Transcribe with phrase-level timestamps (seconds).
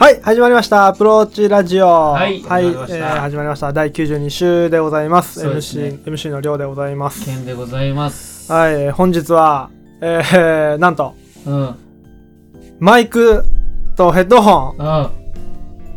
[0.00, 0.86] はい、始まりました。
[0.86, 1.86] アプローチラジオ。
[1.86, 3.72] はいはい、始まりましたえー始まりました。
[3.74, 5.46] 第92週でございます。
[5.46, 7.22] MC、MC のりょうでございます。
[7.26, 8.50] ケンでございます。
[8.50, 9.68] はい、えー本日は、
[10.00, 11.74] えー、なんと、うん。
[12.78, 13.44] マイク
[13.94, 15.10] とヘッドホンあ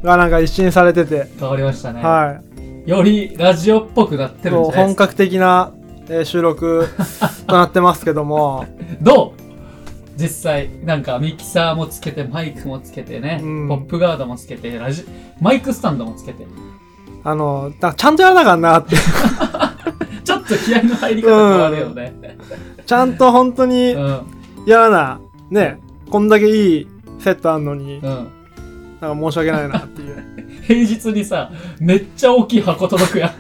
[0.04, 2.04] がなんか一新されてて、変わりましたね。
[2.04, 2.42] は
[2.86, 2.90] い。
[2.90, 5.04] よりラジオっぽくなってるんもうじゃないですか。
[5.06, 5.72] 本格的な、
[6.10, 6.90] えー収録
[7.48, 8.66] となってますけども、
[9.02, 9.43] どう？
[10.18, 15.06] 実際、なんかミキサーもつけて、マイクもつけてね、うんポップガードもつけて、ラジ、
[15.42, 16.46] マイクスタンドもつけて、
[17.24, 18.96] あの、だちゃんとやらなあかんなって。
[20.24, 22.14] ちょっと気合の入り方変わるよね。
[22.86, 24.22] ちゃんと本当にうん。
[24.66, 25.20] やらな。
[25.50, 26.88] ね、こんだけいい
[27.20, 28.28] セットあんのに、うん。
[29.02, 30.24] なんか申し訳ないなっていう。
[30.64, 33.34] 平日にさ、めっちゃ大きい箱届くやん。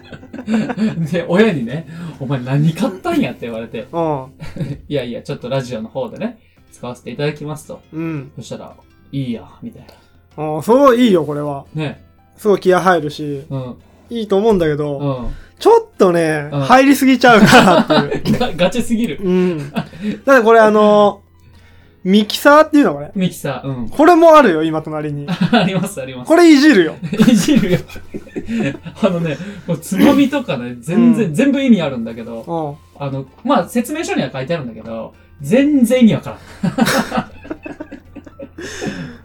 [1.11, 1.87] で、親にね、
[2.19, 4.25] お前何買ったんやって言われて、うん。
[4.87, 6.39] いやいや、ちょっとラジオの方でね、
[6.83, 7.81] 使わせていただきますと。
[7.93, 8.31] うん。
[8.35, 8.75] そしたら、
[9.13, 9.87] いいや、みたい
[10.35, 10.55] な。
[10.55, 11.65] うん、すごいいいよ、これは。
[11.73, 12.03] ね。
[12.35, 13.75] すごい気合入るし、うん。
[14.09, 15.33] いいと思うんだけど、うん。
[15.59, 18.37] ちょっとね、うん入りすぎちゃうかなっていう。
[18.37, 19.17] が ガチすぎる。
[19.23, 19.71] うん。
[19.71, 19.87] だか
[20.25, 21.21] らこれあの、
[22.03, 23.11] ミキサーっていうのこれ。
[23.15, 23.89] ミキサー、うん。
[23.89, 25.25] これもあるよ、今隣に。
[25.53, 26.27] あります、あります。
[26.27, 26.95] これいじるよ。
[27.29, 27.79] いじるよ。
[29.01, 33.05] あのね、もうつまみとかね、全然、うん全部意味あるんだけど、うん。
[33.05, 37.19] あの、まあ、説明書には書いてあるんだけど、全然意味わから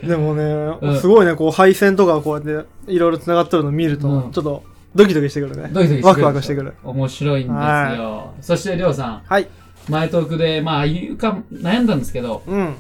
[0.05, 0.09] ん。
[0.09, 0.43] でもね、
[0.81, 5.71] うんすごいね、こう配線とかこうやっていろいろ繋がってるの見ると、うんちょっとドキドキしてくるね。
[5.73, 6.07] ドキドキしてくる。
[6.07, 6.75] ワクワクしてくる。
[6.83, 8.35] 面白いんですよ。
[8.41, 9.49] そして、りょうさん、はい。
[9.89, 12.75] 前トークで、まあ、言うか、悩んだんですけど、うん。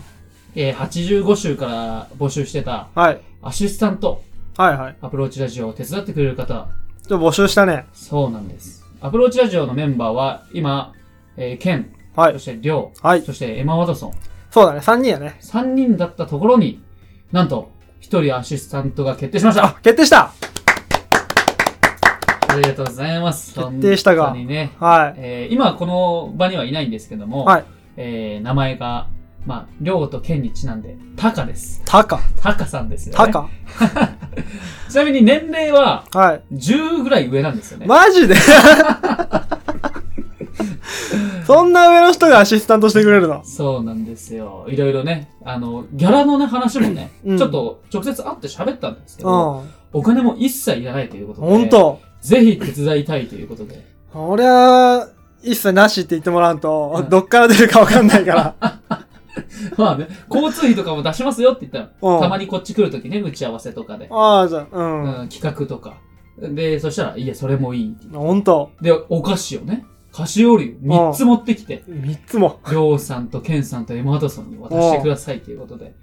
[0.54, 3.20] えー、85週から募集してた、はい。
[3.42, 4.22] アシスタント、
[4.56, 4.96] はいはい。
[5.00, 6.68] アプローチラジオを手伝ってくれる方、
[7.06, 7.86] ちょっと募集したね。
[7.92, 8.84] そうなんです。
[9.00, 10.94] アプローチラジオのメンバーは、今、
[11.36, 12.32] えー、ケン、はい。
[12.32, 14.12] そしてりょう、はいそしてエマ・ワトソン、
[14.50, 15.36] そうだね、3人やね。
[15.40, 16.82] 3人だったところに、
[17.32, 20.32] なんと、1人アシスタントが決定しましたあ、決定した
[22.48, 23.54] ありがとうございます。
[23.54, 25.18] 決定したが本当にね、はい。
[25.18, 27.64] えー、今この場にはいないんですけども、はい。
[27.96, 29.08] えー、名前が、
[29.44, 31.82] まあ、りょうとケンにちなんで、タカです。
[31.84, 32.20] タカ。
[32.40, 33.16] タカさんですよ、ね。
[33.18, 33.50] タカ
[34.88, 36.54] ちなみに年齢は、はい。
[36.54, 37.86] 10ぐらい上なんですよね。
[37.86, 38.34] マジで？
[41.48, 43.42] そんな上の人がアシスタントしてくれるの？
[43.42, 44.66] そうなんですよ。
[44.68, 49.70] いろいろね、あの、ギャラのね、話もね、うんちょっと直接会って喋ったんですけうど、ん。
[49.94, 52.00] お金も一切いらないということで、ほんと。
[52.20, 53.82] ぜひ手伝いたいということで、
[54.14, 55.08] 俺は、
[55.42, 58.54] 一切なしって言ってもらうと、うんどっから出るかわかんないから。
[59.78, 64.78] まあね、交通費とかも出しますよって言ったら、うんたまにこっち来るときね、打ち合わせとかで、ああ、じゃあ、う。
[64.78, 64.82] う
[65.22, 65.94] んん、企画とか。
[66.42, 68.70] で、そしたら、いや、それもいいって言っほんと。
[68.82, 68.90] て。
[68.90, 69.86] で、お菓子をね、
[70.18, 72.58] 菓子折りを3つ持ってきて、三つも。
[72.68, 75.94] りょうさんとケンさんとエマードソンに渡してくださいということで。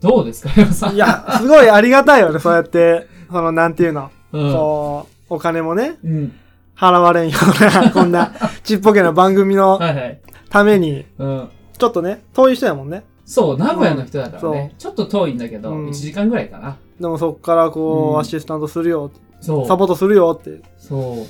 [0.00, 0.94] どうですか、りょうさん？
[0.94, 4.10] いや、すごいありがたいよね、そうやって、その、なんていうの。
[4.32, 4.52] うん。
[4.52, 6.32] こう、お金もね、うん。
[6.74, 8.32] 払われんような、 こんな、
[8.64, 10.20] ちっぽけな番組のはいはい。
[10.48, 11.48] ために、うん。
[11.76, 13.04] ちょっとね、遠い人やもんね。
[13.26, 14.74] そう、名古屋の人だからうんね。
[14.78, 16.78] ちょっと遠いんだけど、うん1時間ぐらいかな。
[16.98, 19.10] でもそっからこう、うんアシスタントするよ、
[19.40, 19.66] そう。
[19.66, 21.24] サポートするよってそ言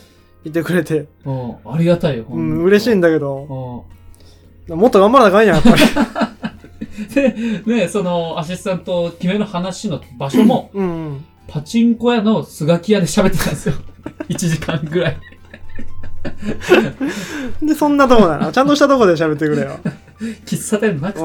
[0.47, 1.09] ってくれて、う。
[1.26, 1.56] うん。
[1.65, 3.84] ありがたいよ、ほうん嬉しいんだけど、
[4.69, 4.78] うん。
[4.78, 5.76] もっと頑張らなあかんやん、やっぱり。
[7.15, 7.34] で、
[7.66, 11.25] ね、その、アシスタント決めの話の場所も、うん。
[11.49, 13.75] パチンコ屋のスガキ屋で喋ってたんですよ。
[14.28, 15.16] 1時間ぐらい。
[17.62, 18.53] で、そんなとこなの？
[18.53, 19.78] ちゃんとしたとこで喋ってくれよ。
[20.44, 21.25] 喫茶店なくて。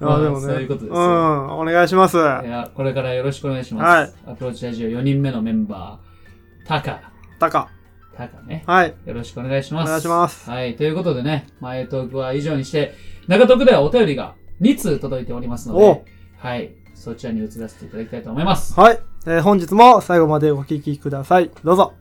[0.00, 0.46] ああでもね。
[0.46, 2.16] そういうことですようん、お願いします。
[2.16, 3.84] いや、これからよろしくお願いします。
[3.86, 6.07] はいアプローチラジオ4人目のメンバー、
[6.68, 7.00] タカ。
[7.40, 7.70] タカ。
[8.14, 8.62] タカね。
[8.66, 8.94] はい。
[9.06, 9.88] よろしくお願いしおます。
[9.88, 10.50] 願いします。
[10.50, 10.76] はい。
[10.76, 12.92] ということでね、前トークは以上にして、
[13.26, 16.04] 中トークではお便りが2通届いておりますのおで、
[16.36, 16.72] はい。
[16.94, 18.78] そちらに移らせていただきたいと思います。
[18.78, 19.00] はい。
[19.26, 21.50] えー本日も最後までお聞きください。
[21.64, 21.94] どうぞ。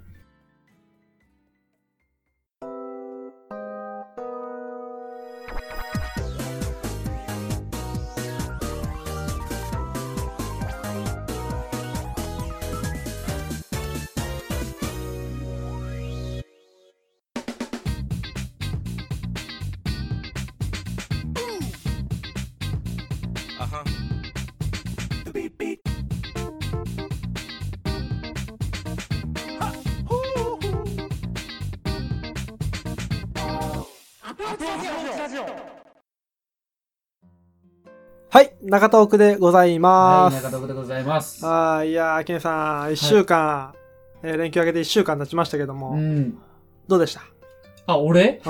[38.29, 38.55] はい。
[38.61, 39.79] 中トークでございはい。
[39.79, 40.35] ます。
[40.43, 41.45] 中トークでございます。
[41.45, 43.73] あーいやー、ケンさん、一週間、
[44.23, 46.37] えー連休明けて一週間経ちましたけども、うん。
[46.87, 47.21] どうでした？
[47.87, 48.41] あ、俺？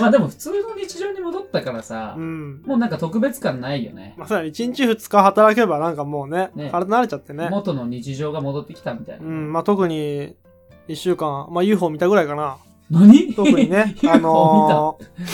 [0.00, 2.62] まあでも普通の日常に戻ったからさ、うん。
[2.64, 4.14] もうなんか特別感ないよね。
[4.16, 4.50] まあ、そうだね。
[4.50, 7.48] 1日2日働けばなんかもうね、ね体慣れちゃってね。
[7.50, 9.24] 元の日常が戻ってきたみたいな。
[9.24, 9.52] うん。
[9.52, 10.34] まあ、特に、
[10.88, 12.56] 1週間、まあ、UFO 見たぐらいかな。
[12.90, 13.34] 何？
[13.34, 15.24] 特にね あのー、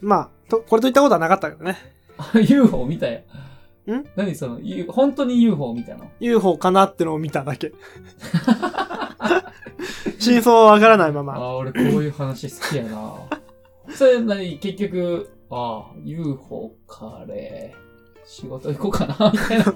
[0.00, 1.78] まあ、と、これといったことはなかったけどね。
[2.34, 3.20] 見た ?UFO 見たよ。
[3.86, 4.04] ん？
[4.16, 7.72] 何その、U- 本当に UFO 見たの？UFO かなってのを見ただけ。
[10.18, 11.34] 真相はわからないまま。
[11.34, 13.14] ああ、俺こういう話好きやな。
[13.94, 17.80] それ何結局、ああ、UFO カレー。
[18.26, 19.64] 仕事行こうかなみたいな。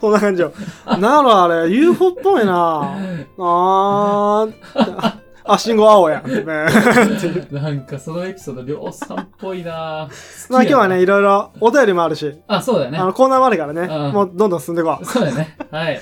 [0.00, 0.52] そんな感じよ。
[0.86, 2.96] なんだろうあれ、UFO っぽいな
[3.38, 5.17] あー。
[5.48, 6.30] あ、信号青やん。
[6.30, 6.44] ね
[7.50, 10.08] なんかそのエピソード、りょうさんっぽいな
[10.50, 13.04] まあ今日はね、いろいろお便りもあるし、あ、そうだよねあ。
[13.04, 15.56] のコーナーもあるからね、うんもうどんどん進んでいこそうだよね。
[15.70, 15.94] はい。
[15.96, 16.00] う。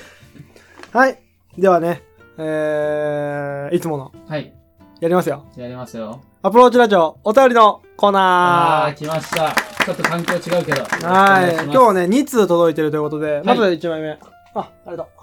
[0.97, 1.19] はい。
[1.57, 2.03] ではね、
[2.37, 4.53] えー、いつもの、はい。
[4.99, 5.45] やりますよ。
[5.55, 6.21] やりますよ。
[6.41, 9.53] アプローチラジオ、お便りのコーあナあー、来ました。
[9.85, 10.81] ちょっと環境違うけど。
[10.83, 11.07] ー。
[11.07, 11.53] はい。
[11.63, 12.07] 今日はね。
[12.07, 14.19] ね、2通届いてるということで、まず1枚目。
[14.53, 15.17] あ、ありがと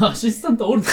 [0.00, 0.88] アシスタントおるて。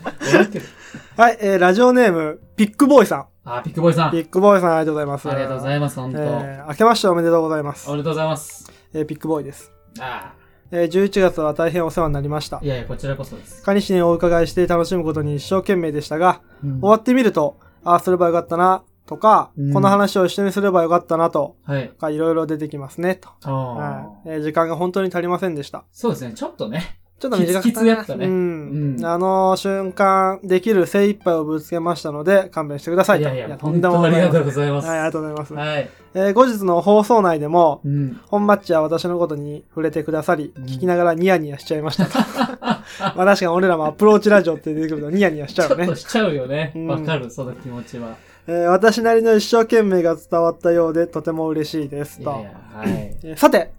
[1.16, 3.26] はい、えー、ラジオネーム、ピックボーイさん。
[3.44, 4.08] あー、ピックボーイさん。
[4.08, 5.28] あピックボーイさんありがとうございます。
[5.28, 6.18] りがとうございます、本当。
[6.18, 7.92] えー、明けましておめでとうございますお。
[7.92, 8.70] めでとうございます。
[8.92, 9.72] えー、ピックボーイです。
[9.98, 10.32] あ
[10.72, 12.60] えー、11月は大変お世話になりましたあ。
[12.62, 12.66] い。
[12.68, 13.62] やいや、こちらこそです。
[13.62, 21.88] カニシにお伺いして楽しむことに一生懸命でしたが、うん終わってみると、ああすればよかったな、とか、うんこの話を一緒にすればよかったな、とはい。
[21.98, 23.28] か、いろいろ出てきますね、と。
[23.42, 25.84] ああ、はいえー時間が本当に足りませんでした。
[25.90, 26.99] そうですね、ちょっとね。
[27.20, 28.96] ちょっと短かった、きつきつやったねうん。
[28.96, 33.24] うんあの瞬間、できる精一杯をぶつけましたので、勘弁してくださいと。
[33.24, 34.30] いやいや、とんでも本当ありが。
[34.32, 34.88] とうございます。
[34.88, 35.54] はい、ありがとうございます。
[35.54, 35.90] はい。
[36.14, 38.20] えー後日の放送内でも、うん。
[38.26, 42.18] 本マッチは私のことに触れてくださり、うん聞きながらニヤニヤしちゃいましたと。
[42.58, 46.00] まあ確かに俺らもアプローチラジオって出てくるとニヤニヤしちゃうよねちょっと。
[46.00, 46.78] しちゃうよねう。
[46.78, 48.16] んわかる、その気持ちは。
[48.46, 52.30] えー私なりの一生懸命が伝わったようでとても嬉しいですと。
[52.30, 52.88] いやいや、はい。
[53.22, 53.70] えーさて、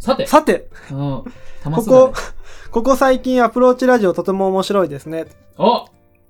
[0.00, 0.96] さて、さて、うん。
[0.98, 1.24] こ
[1.86, 2.12] こ、
[2.70, 5.26] ここ最近アプローチラジオとても面白いですね。
[5.58, 5.84] お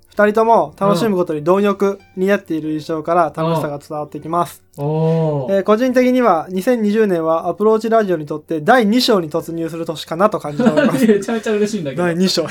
[0.08, 4.64] 二人とも楽しむことに貪欲になっている印象から楽しさが伝わってきます。
[4.76, 5.58] おー。
[5.58, 11.06] えー個人的には2020年はアプローチラジオにとって第2章に突入する年かなと感じております。
[11.06, 12.02] めちゃめちゃ嬉しいんだけど。
[12.02, 12.46] 第2章。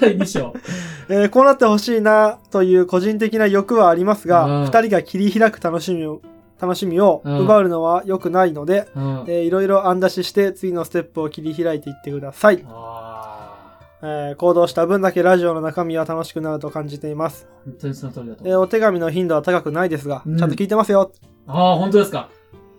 [0.00, 0.52] 第2章。
[1.08, 6.20] えーこうなってほしいなという個人的な欲はありますが、うん二人が切り開く楽しみを、
[6.64, 9.24] 楽しみをうん奪うのは良くないので、うん。
[9.28, 12.64] えーいろいろ案出しして次のステップを切り開いていってください。
[12.68, 17.46] あえー行動した分だけラジオの中身は楽しくなると感じています。
[17.66, 21.12] ー本当にその通りだとえーお手紙の頻度は高くないですが、うんちゃんと聞いてますよ。
[21.46, 22.28] ああ、本当ですか。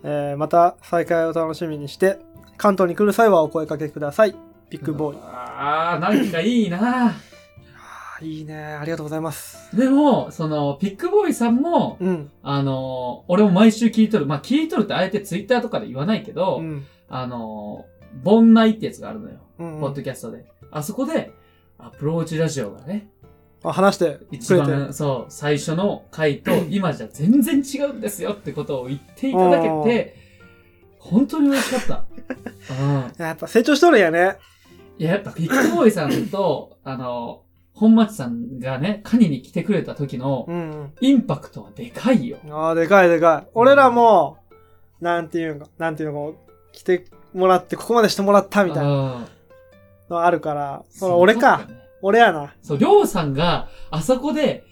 [0.02, 2.18] えーまた再会を楽しみにして、
[2.56, 4.36] 関東に来る際はお声かけください。
[4.70, 5.18] ビッグボーイ。
[5.20, 7.12] ああ、なんかいいな。
[8.20, 8.56] いいね。
[8.56, 9.76] ありがとうございます。
[9.76, 12.30] でも、その、ピックボーイさんも、うん。
[12.42, 14.26] あの、俺も毎週聞いとる。
[14.26, 16.86] まあ、聞いとるってあえてツイッターとかで言わないけど、うん。
[17.08, 17.86] あの、
[18.22, 19.36] 盆内ってやつがあるのよ。
[19.58, 20.44] うんポッドキャストで。
[20.70, 21.32] あそこで、
[21.78, 23.08] アプローチラジオがね、
[23.62, 24.54] あ話して一。
[24.54, 30.16] 番、そう、最初の回と 今じゃ全然違うんですよってことを言っていただけて、
[30.98, 32.04] 本当に嬉しかった。
[32.82, 33.12] うん。
[33.24, 34.36] やっぱ成長しとるんやね。
[34.98, 37.42] いや、やっぱピックボーイさんと、あの、
[37.76, 40.92] 本町さんがね、カニに来てくれた時のうん。
[41.00, 42.38] インパクトはでかいよ。
[42.50, 43.50] ああ、でかいでかい。
[43.54, 44.38] 俺らも、
[45.00, 47.04] なんていうのか、なんていうのこう、来て
[47.34, 49.26] もらって、ここまでしてもらったみたいなうん
[50.08, 51.68] のあるから、その俺か。。
[52.02, 52.54] 俺やな。
[52.62, 54.64] そう、りょうさんが、あそこで、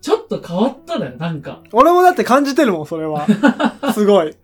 [0.00, 1.62] ちょっと変わったのよ、なんか。
[1.72, 3.26] 俺もだって感じてるもん、それは。
[3.94, 4.34] すごい。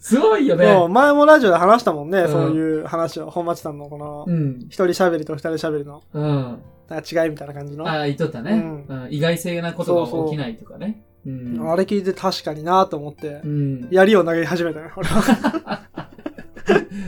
[0.00, 0.88] すごいよそうね。
[0.88, 3.30] 前もラジオで話したもんね、うんそういう話を。
[3.30, 4.58] 本町さんのこの、うん。
[4.68, 6.58] 一人喋りと二人喋りの、うん。
[6.88, 7.86] なんか違いみたいな感じの。
[7.86, 8.52] あああ、言っとったね、
[8.88, 11.04] うんうん意外性なことが起きないとかね。
[11.24, 11.54] うん。
[11.54, 13.88] れ聞いて確かになと思ってう、ん。
[13.90, 15.22] 槍を投げ始めたね、俺は。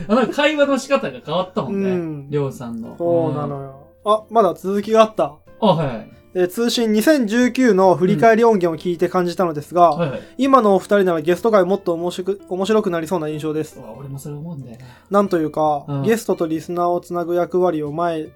[0.07, 1.89] あなんか会話の仕方が変わったもんね。
[1.89, 2.95] うんりょうさんの。
[2.97, 3.87] そうなのよ。
[4.05, 5.35] あ、まだ続きがあった。
[5.61, 5.69] うん。
[5.69, 6.11] あ、はいはい。
[6.35, 10.21] えー通信2019の振り返り音源を聞いて感じたのですが、はいはい。
[10.37, 13.79] 今のお二人ならゲスト会もっと面白く面白くなりそうな印象です。
[13.97, 14.85] 俺もそれ思うんだよな。
[15.09, 18.27] なんというか、うんゲストとリスナーをつなぐ役割を前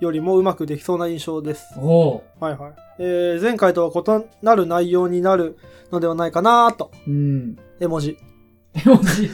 [0.00, 1.74] よりもうまくできそうな印象です。
[1.74, 2.72] はいはい。
[3.00, 5.58] えー前回とは異なる内容になる
[5.90, 6.92] のではないかなと。
[7.08, 7.10] ー。
[7.10, 7.58] うん。
[7.80, 8.16] 絵文字。
[8.74, 9.30] 絵文字。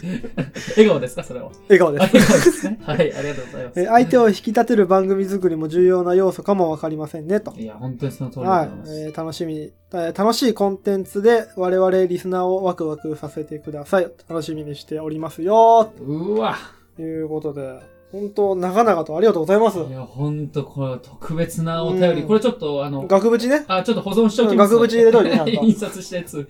[0.76, 1.50] 笑顔ですかそれは。
[1.68, 2.02] 笑顔です。
[2.02, 2.78] あ笑顔ですね。
[2.84, 3.80] はい、ありがとうございます。
[3.80, 7.52] えー相手を引き立てる番組作りも重要な要素かもわかりませんねと。
[7.56, 9.00] いや、本当にその通りでごはいざいま、す。
[9.00, 14.10] えー楽しみ、えー楽しいコンテンツで我々リスナーをワクワクさせてください。
[14.28, 15.92] 楽しみにしておりますよ。
[16.00, 16.56] うわ。
[16.96, 17.80] ということで、
[18.12, 19.78] 本当長々とありがとうございます。
[19.78, 22.08] いや、ほんと、これ特別なお便り。
[22.22, 23.64] うんこれちょっと、あの、額縁ね。
[23.66, 24.74] あ、ちょっと保存しておきます。
[24.76, 26.46] 額縁入れといてちゃんと印刷したやつ。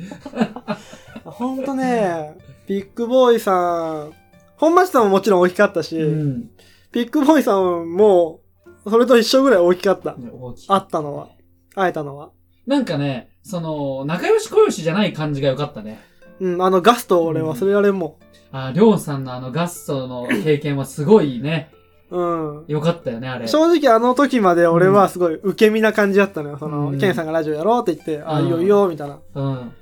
[1.25, 2.35] ほんとね、
[2.67, 4.13] ビッグボーイさん、
[4.57, 6.51] 本町さんももちろん大きかったし、うん。
[6.93, 8.41] ビッグボーイさんも、
[8.89, 10.15] それと一緒ぐらい大きかった。
[10.15, 11.29] ね大きい会ったのは。
[11.75, 12.31] 会えたのは。
[12.67, 16.01] なんかね、その、仲良し小良しじゃない感じが良かったね。
[16.41, 18.19] うん、あのガスト俺忘れられんも
[18.51, 21.71] あ、りょうさんのあのガストの経験はすごいね、
[22.11, 22.17] ん。
[22.17, 22.65] うん。
[22.67, 23.47] 良かったよね、あれ。
[23.47, 26.59] 正直あの時まで俺はすごい受け身な感じだったのよ。
[26.59, 29.19] その、うんケンさんがラジオやろうって言って、あ、うんいいよいいよ、みたいな。
[29.35, 29.73] うん。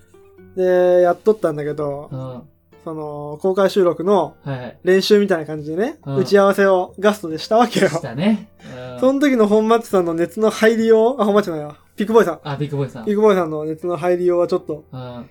[0.56, 2.42] で、やっとったんだけどう、ん。
[2.84, 4.78] その、公開収録のはい。
[4.82, 7.88] 練習みたいな感じでね、うん打ち合わせをガストでしたわけよ。
[7.88, 8.48] したね。
[8.64, 11.76] うんその時の本町さんの熱の入りよう、あ、本町じゃないわ。
[11.96, 12.40] ピックボーイさん。
[12.44, 13.04] あ、ビッグボーイさん。
[13.04, 15.30] ピックボーイさんの熱の入りようはちょっとうん。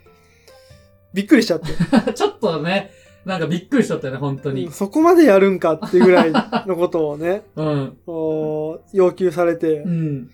[1.13, 1.67] びっくりしちゃって。
[2.13, 2.91] ちょっとね、
[3.25, 4.71] なんかびっくりしとったよね、本当に。
[4.71, 7.97] そこまでやるんかっていうぐらいのことをね、 うん。
[8.05, 10.29] こう要求されてう、ん。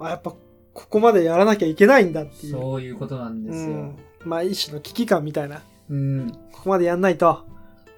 [0.00, 0.32] あ、やっぱ
[0.74, 2.52] ここまでやらなきゃいけないんだっていう。
[2.52, 3.96] そういうことなんですようん。
[4.24, 5.62] まあ一種の危機感みたいな。
[5.90, 6.30] うん。
[6.52, 7.44] ここまでやんないと、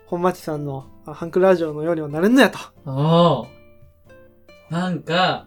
[0.07, 2.59] 本町さんのあハンクラジオのようにはなれんのやと。
[2.87, 3.47] お
[4.71, 5.47] なんか、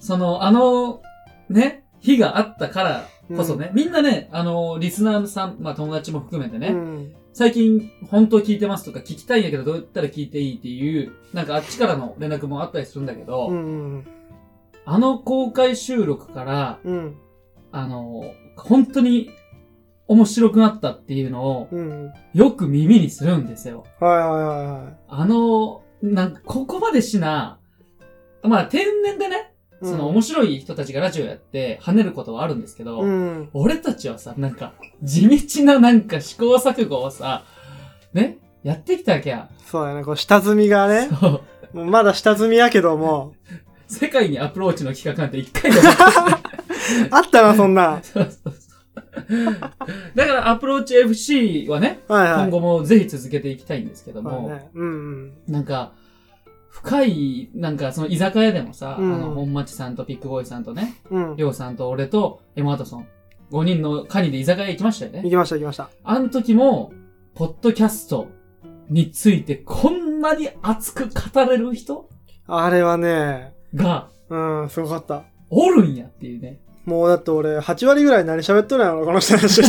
[0.00, 1.02] その、あの、
[1.48, 7.14] ね、日があったからこそね、みんなね、あの、リスナーさん、まあ友達も含めてね、うん。
[7.32, 14.06] 最近本当聞いてますとか聞きたいんやけどどうやったら聞いていいっていう、なんかあっちからの連絡もあったりするんだけど、うん。
[14.84, 17.16] あの公開収録から、うん。
[17.70, 18.24] あの、
[18.56, 19.30] 本当に
[20.08, 22.12] 面白くなったっていうのをうん。
[22.34, 23.84] よく耳にするんですよ。
[24.00, 24.96] はいはいはいはい。
[25.08, 27.58] あの、なんかここまでしな、
[28.42, 33.50] まあ天然でね、その面白い人たちがラジオやって跳ねることはあるんですけど、うん。
[33.52, 34.72] 俺たちはさ、なんか
[35.02, 37.44] 地道ななんか試行錯誤をさ、
[38.12, 39.48] ね、やってきたわけや。
[39.66, 41.76] そうだね、こう下積みがね、そう。
[41.76, 43.34] もうまだ下積みやけども、
[43.86, 45.90] 世界にアプローチの企画なんて一回でもな
[47.18, 48.00] あったな、そんな。
[48.02, 48.67] い そうそうそう。
[50.14, 52.48] だからアプローチ FC はね、はいはい。
[52.48, 54.90] 今後もぜひ続けていきたいんですけども、はいね、うんう
[55.26, 55.32] ん。
[55.46, 55.92] なんか、
[56.70, 61.36] 深い、なんかその居酒屋でもさ、うんあの、本町さんとピックボーイさんとね、うん。
[61.36, 63.06] りょうさんと俺とエマートソン、
[63.50, 65.22] 5人のカニで居酒屋行きましたよね。
[65.22, 65.90] 行きました行きました。
[66.04, 66.92] あの時も、
[67.34, 68.28] ポッドキャスト
[68.88, 72.08] についてこんなに熱く語れる人
[72.46, 75.24] あれはね、がうん、すごかった。
[75.50, 76.60] おるんやっていうね。
[76.88, 79.60] もうだって俺、8割ぐらい何喋っとるんやろ、この人たち。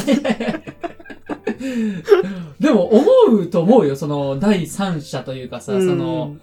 [2.59, 3.05] でも思
[3.41, 6.37] うと思うよ、その第三者というかさ、うんその、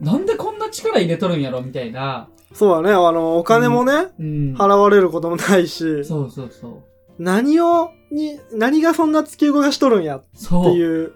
[0.00, 2.28] なんでこんな力入れとるんやろみたいな。
[2.54, 4.54] そうだね、あの、お金もね、うん。
[4.56, 6.72] 払われることもないし、そうそうそう。
[7.18, 10.74] 何を、に、何がそんな突き動かしとるんやってそう。
[10.74, 11.14] いうと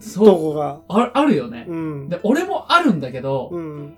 [0.00, 0.26] そう。
[0.26, 0.80] こが。
[0.88, 1.74] ああるよねう。
[1.74, 2.08] ん。
[2.10, 3.94] で、俺もあるんだけど、うん。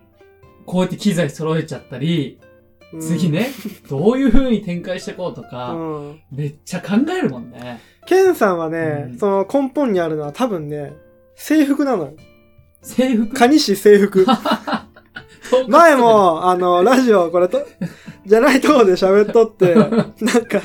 [0.67, 2.50] こうやって機材揃えちゃったり、うん
[2.99, 3.31] 次。
[3.31, 3.51] ね、
[3.89, 6.21] どういう風に展開していこうとうか、ん。
[6.33, 7.81] めっちゃ考えるもんね。
[8.07, 10.93] ケンさんはね、うんその根本にあるのは多分ね、
[11.37, 12.13] 制服なのよ。
[12.83, 13.35] 制服？
[13.35, 14.27] カニ市制服。
[15.69, 17.67] 前、も、あの、ラジオ、これと、
[18.25, 19.75] じゃないとこで喋っとって、
[20.25, 20.61] なんか、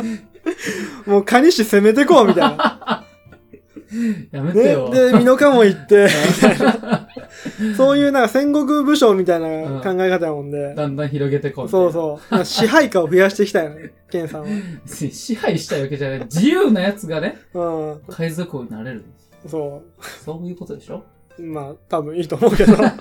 [1.05, 3.05] もうカニ市攻めてこうみたいな。
[4.31, 4.89] やめてね、よ。
[4.91, 6.07] で、美濃加茂行って、
[7.77, 10.73] そういうなんか戦国武将みたいな考え方やもんで。
[10.75, 11.69] だんだん広げてこう。
[11.69, 12.45] そうそう。
[12.45, 14.47] 支配下を増やしていきたいのね、ケンさんは。
[14.47, 14.49] う。
[14.89, 16.19] 支配したいわけじゃない。
[16.25, 17.99] 自由なやつがね、うん。
[18.09, 19.03] 海賊王になれる。
[19.47, 19.81] そ
[20.23, 21.03] そういうことでしょ？
[21.37, 21.43] う。
[21.43, 22.73] まあ、多分いいと思うけど。
[22.75, 22.93] はい、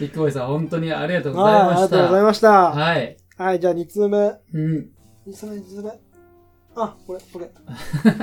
[0.00, 1.86] ビッグボーイさん、本当にありがとうございあました。
[1.86, 2.50] りがとうございました。
[2.72, 3.16] はい。
[3.38, 4.16] はい、じゃあ2通目。
[4.54, 4.88] うん。
[5.28, 5.90] 2通目、2通目。
[6.78, 7.50] あ、これ、これ。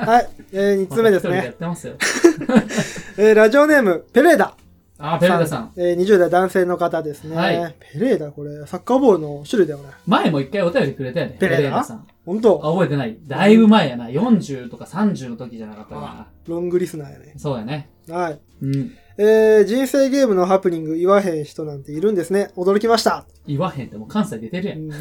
[0.05, 1.53] はい、えー、2通目ですねやっ。
[1.53, 1.93] てますよ。
[3.17, 4.55] えー、ラジオネーム、ペレーダ。
[4.97, 5.73] あ、ペルダさん。
[5.75, 7.35] えー、20代男性の方ですね。
[7.35, 9.89] はいペレーダ、これ、サッカーボールの種類だよね。
[10.05, 11.37] 前も一回お便りくれたよね。
[11.39, 12.07] ペレーダさん。
[12.25, 13.17] ほんとあ、覚えてない。
[13.27, 14.07] だいぶ前やな。
[14.07, 16.27] 40とか30の時じゃなかったかな。
[16.47, 17.33] ロングリスナーやね。
[17.37, 17.89] そうやね。
[18.09, 18.39] はい。
[18.61, 18.91] うん。
[19.17, 22.51] えー、人生ゲームのハプニング言わへん人なんているんですね。
[22.55, 23.25] 驚きました。
[23.45, 24.79] 言わへんってもう関西出てるやん。
[24.79, 24.91] うん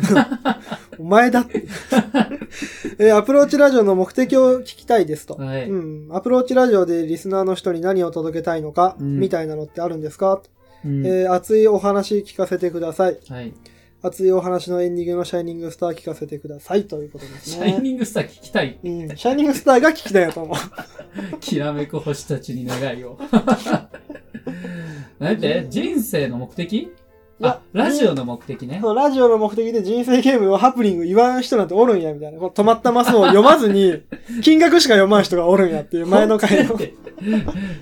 [0.98, 1.64] お前だって。
[2.98, 5.34] えーアプローチラジオの目的を聞きたいですと。
[5.34, 5.68] はい。
[5.68, 6.08] うん。
[6.14, 10.42] アプローチラジオでリスナーの人に何を届けたいのか、うんみたいなのってあるんですか、
[10.84, 13.18] うんえー熱いお話聞かせてください。
[13.28, 13.54] はい。
[14.02, 17.66] 熱いお話のエンディングのシャイニングスター聞かせてくださいということですシね。
[17.66, 18.78] ャイニングスター聞きたい。
[18.82, 19.08] うん。
[19.16, 21.38] シャイニングスターが聞きたいやと思う。
[21.38, 23.16] きらめく星たちに願いを。
[25.20, 26.90] なんて人生の目的？
[27.40, 28.78] あ、ラジオの目的ね。
[28.82, 32.38] そうラジオの目的で人生ゲームをハプニング言わん人なんておるんや、みたいな。
[32.38, 34.02] こう止まったマスを読まずに、
[34.42, 36.76] 金額しか読まん人がおるんやっていう前の回の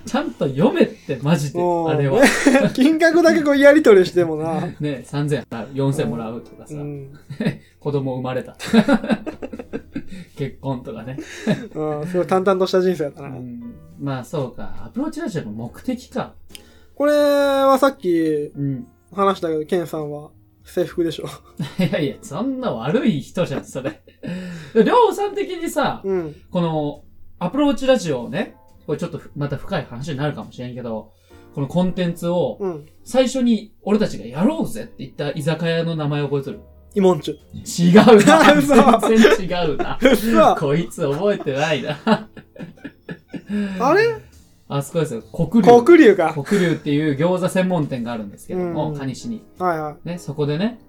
[0.06, 1.58] ちゃんと読めって、マジで。
[1.60, 2.22] あれは。
[2.74, 4.60] 金額だけこうやり取りしてもな。
[4.80, 7.12] ね、3000もらう、4000もらうとかさ、うん。
[7.80, 8.56] 子供生まれた。
[10.36, 11.18] 結婚とかね。
[11.74, 13.28] うん、すごい淡々とした人生だったな。
[13.28, 14.82] うんまあそうか。
[14.86, 16.32] アプローチラジオの目的か。
[16.94, 18.10] これはさっき
[18.56, 18.86] うん。
[19.12, 20.30] 話したけど、ケンさんは
[20.64, 21.26] 制服でしょ？
[21.82, 24.00] いやいや、そんな悪い人じゃん、それ。
[24.74, 26.36] りょうさん的にさ、うん。
[26.50, 27.02] この、
[27.40, 28.54] アプローチラジオをね、
[28.90, 31.12] これちょっとふまた深い話になるかもしれんけど、
[31.54, 32.88] このコンテンツを、うん。
[33.04, 36.60] 最初に俺たちがやろうぜって言った居酒屋の名前覚えとる
[36.96, 37.88] イモンチュ。
[37.88, 38.52] 違うな。
[38.58, 38.74] 嘘
[39.08, 39.96] 全然違うな。
[40.02, 42.00] 嘘こいつ覚えてないな。
[43.78, 44.16] あれ？
[44.66, 45.22] あそこですよ。
[45.32, 45.84] 黒龍。
[45.84, 46.34] 黒龍か。
[46.44, 49.44] 黒龍っていう餃子専門店があるんですけども、うん蟹市に。
[49.60, 50.80] はいはね、そこでね、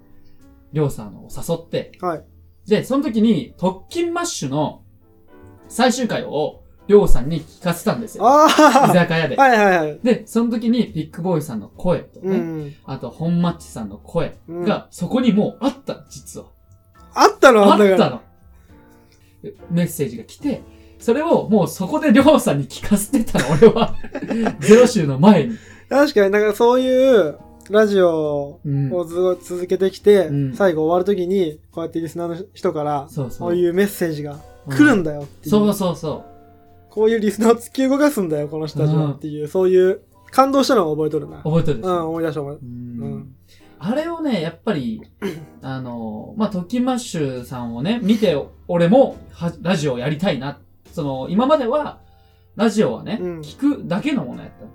[0.72, 2.04] りょうさんを誘って、い。
[2.04, 2.24] はい。
[2.66, 4.82] で、その時に、特勤マッシュの
[5.68, 6.61] 最終回を、
[6.92, 8.24] りょうさんに聞かせたんですよ。
[8.24, 9.40] 居あ酒屋であ。
[9.42, 9.98] はいはいはい。
[10.02, 12.74] で、その時に、ピックボーイさんの声とね、うん。
[12.84, 16.46] あと、本マッチさんの声うんが、そこにもうあったの、実は。
[17.14, 17.72] あったの？
[17.72, 17.76] あ。
[17.76, 18.20] ったの。
[19.70, 20.60] メッセージが来て、
[20.98, 23.94] それをもうそこでりょうさんに聞かせてたの、 俺は。
[24.60, 25.56] ゼロ週の前に。
[25.88, 27.38] 確かになんかそういう
[27.70, 28.92] ラジオうん。
[28.92, 33.54] をずっと続けてきて、うん最後終わるときに、こうやってリスナーの人から、そうそう。
[33.54, 34.36] いうメッセージが
[34.68, 35.50] 来るんだよっていう。
[35.50, 36.24] そうそうそ
[36.92, 41.38] こういうリスナーを突き動かすんだよ、この人たちはっていう、そういう感動したのを覚えとるな。
[41.38, 41.42] う。
[41.42, 43.34] 覚えてるでしょうん、思い出した思い出しうんうん
[43.84, 45.02] あれをね、やっぱり、
[45.60, 48.36] あの、まあ、トッキンマッシュさんをね、見て、
[48.68, 50.60] 俺もは、ラジオをやりたいな。
[50.92, 51.98] その、今までは、
[52.54, 54.66] ラジオはね、うん聞くだけのものやった。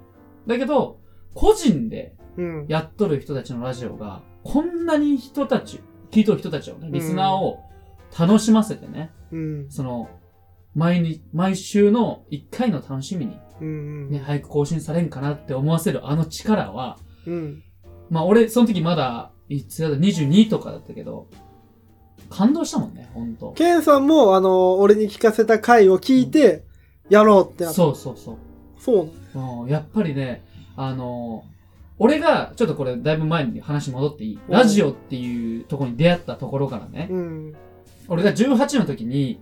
[0.45, 0.99] だけど、
[1.33, 2.41] 個人でた。
[2.41, 2.65] うん。
[2.67, 5.79] やっとる人たちのラジオが、こんなに人たち、
[6.11, 7.59] 聞いとる人たちをね、リスナーを
[8.19, 9.71] 楽しませてね、うん。
[9.71, 10.09] その、
[10.75, 14.09] 毎日、毎週の一回の楽しみに、うん。
[14.09, 17.63] ね、早く更新されんかなって思わせるあの力は、うん。
[18.09, 21.27] まあ俺、その時まだ、いつやだ、22とかだったけど、
[22.29, 23.53] 感動したもんね、ほんと。
[23.53, 26.65] ケンさんも、あの、俺に聞かせた回を聞いて、
[27.09, 27.75] やろうってなった。
[27.75, 28.37] そうそうそう。
[28.77, 29.63] そう。
[29.63, 30.43] うん、やっぱりね、
[30.75, 31.43] あの
[31.99, 34.35] 俺が、ちょっとこれだいぶ前に話戻っていい？
[34.35, 37.53] うんラジオっていうところに出会ったところからね、うん。
[38.07, 39.41] 俺が18の時に、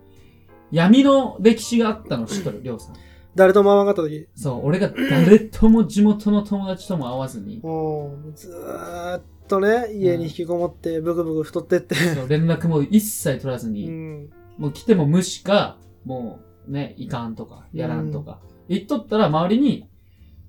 [0.76, 2.96] 闇の歴史があったの知っとる、りょうさん。
[3.34, 4.28] 誰とも会わなかった時。
[4.36, 11.96] そう、俺が誰とも地元の友達とも会わずに、もう、ずーっとね、家に引きこもって、ブクブク太ってって。
[11.96, 14.30] そう連絡も一切取らずうに、ん。
[14.58, 18.42] もう来ても無視か、もうね、いかんとか、やらんとか。
[18.68, 19.88] 言っとったら周りに、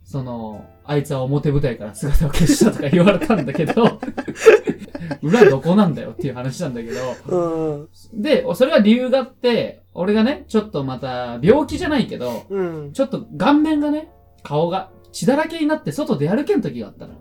[0.03, 4.01] その、あいつは表舞台から姿を消したとか言われたんだけど、
[5.23, 8.23] 裏どこなんだよっていう話なんだけど、うん。
[8.23, 12.93] で、それは理由があって、俺がね、ちょっとまた、病気じゃないけど、うん。
[12.93, 17.15] ちょっと顔面がね、顔が血だらけになって外出歩けん時があったの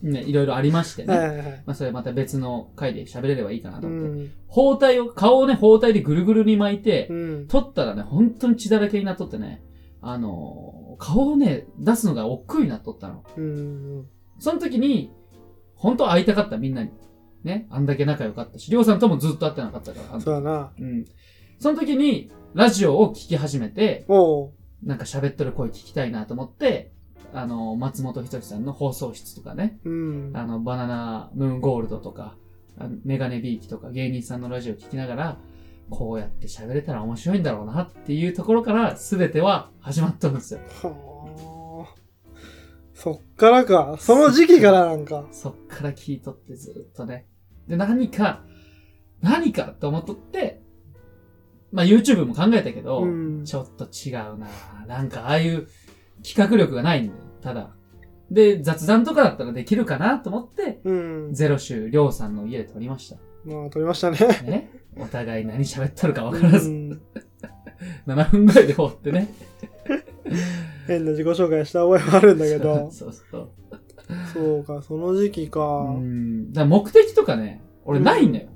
[0.00, 1.28] ね、いろいろありましてあ、はいね。
[1.28, 1.62] はいはい。
[1.66, 4.22] まあそれまた別の回で喋れればいいかなとう思って。
[4.24, 4.30] ん。
[4.46, 7.46] 包帯を、顔をね、包帯でぐるぐるに巻いて、うん。
[7.48, 9.62] 取ったらね、本当に血だらけになっとってね、
[10.00, 13.22] あのー顔をね、出すのが億劫になっとったの。
[13.36, 14.06] うん。
[14.40, 15.12] その時に、
[15.76, 16.90] 本当会いたかったみんなに。
[17.44, 20.06] ね、あんだけ仲良かったし、りょうさんともずっと会ってなかったから。
[20.10, 20.72] あのそうだな。
[20.76, 21.04] うん。
[21.58, 24.04] その時に、ラジオを聞き始めて。
[24.82, 26.92] なんか喋ってる声聞きたいなと思って、
[27.32, 30.30] あの、松本人志さんの放送室とかね、うん。
[30.34, 32.36] あの、バナナムーンゴールドとか、
[33.04, 35.38] メガネビーキとか芸人さんのラジオ聞きながら、
[35.90, 40.60] こうやって喋れたら面白いんだろうなっていうところから全ては始まったんですよ。
[40.82, 41.94] はあ。
[42.94, 43.96] そっからか。
[43.98, 45.26] その時期からなんか。
[45.32, 47.26] そっから聞いとってずっとね。
[47.66, 48.44] で、何か、
[49.22, 50.62] 何かと思っとって、
[51.72, 53.44] まあ YouTube も考えたけど、うん。
[53.44, 54.48] ちょっと違うな
[54.86, 55.68] なんかああいう
[56.26, 57.18] 企画力がないんだよ。
[57.42, 57.70] ただ。
[58.30, 61.34] で、雑談とかだったらできるかなと思って、うん。
[61.34, 63.16] ゼロ週、りょうさんの家で撮りました。
[63.44, 64.18] まあ、撮りましたね。
[64.44, 64.70] ね。
[64.96, 67.00] お互い何喋っとるか分からず、うん
[68.06, 69.28] 7分ぐらいで終わってね。
[70.86, 72.90] 変な自己紹介した覚えもあるんだけど。
[72.92, 73.50] そうそう。
[74.32, 75.60] そうか、その時期か。
[75.60, 76.52] うん。
[76.52, 78.48] だから目的とかね、俺ないんだよ。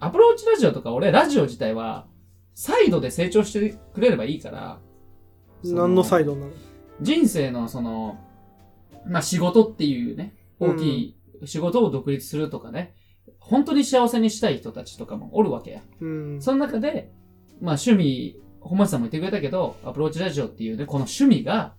[0.00, 2.06] アプローチラジオとか俺、ラジオ自体は、
[2.54, 4.78] サイドで成長してくれればいいから、
[5.64, 6.52] そ何のサイドなの
[7.00, 8.18] 人生のその、
[9.06, 12.94] まあ仕事っていうね、大きい仕事を独立するとかね、
[13.40, 15.82] 本当に幸せにしたい人たちとかもおるわけや。
[16.00, 16.40] うん。
[16.40, 17.10] その中で、
[17.60, 21.74] まあ趣味、本町さんも言ってくれたけど、アプローチラジオっていうね、この趣味が、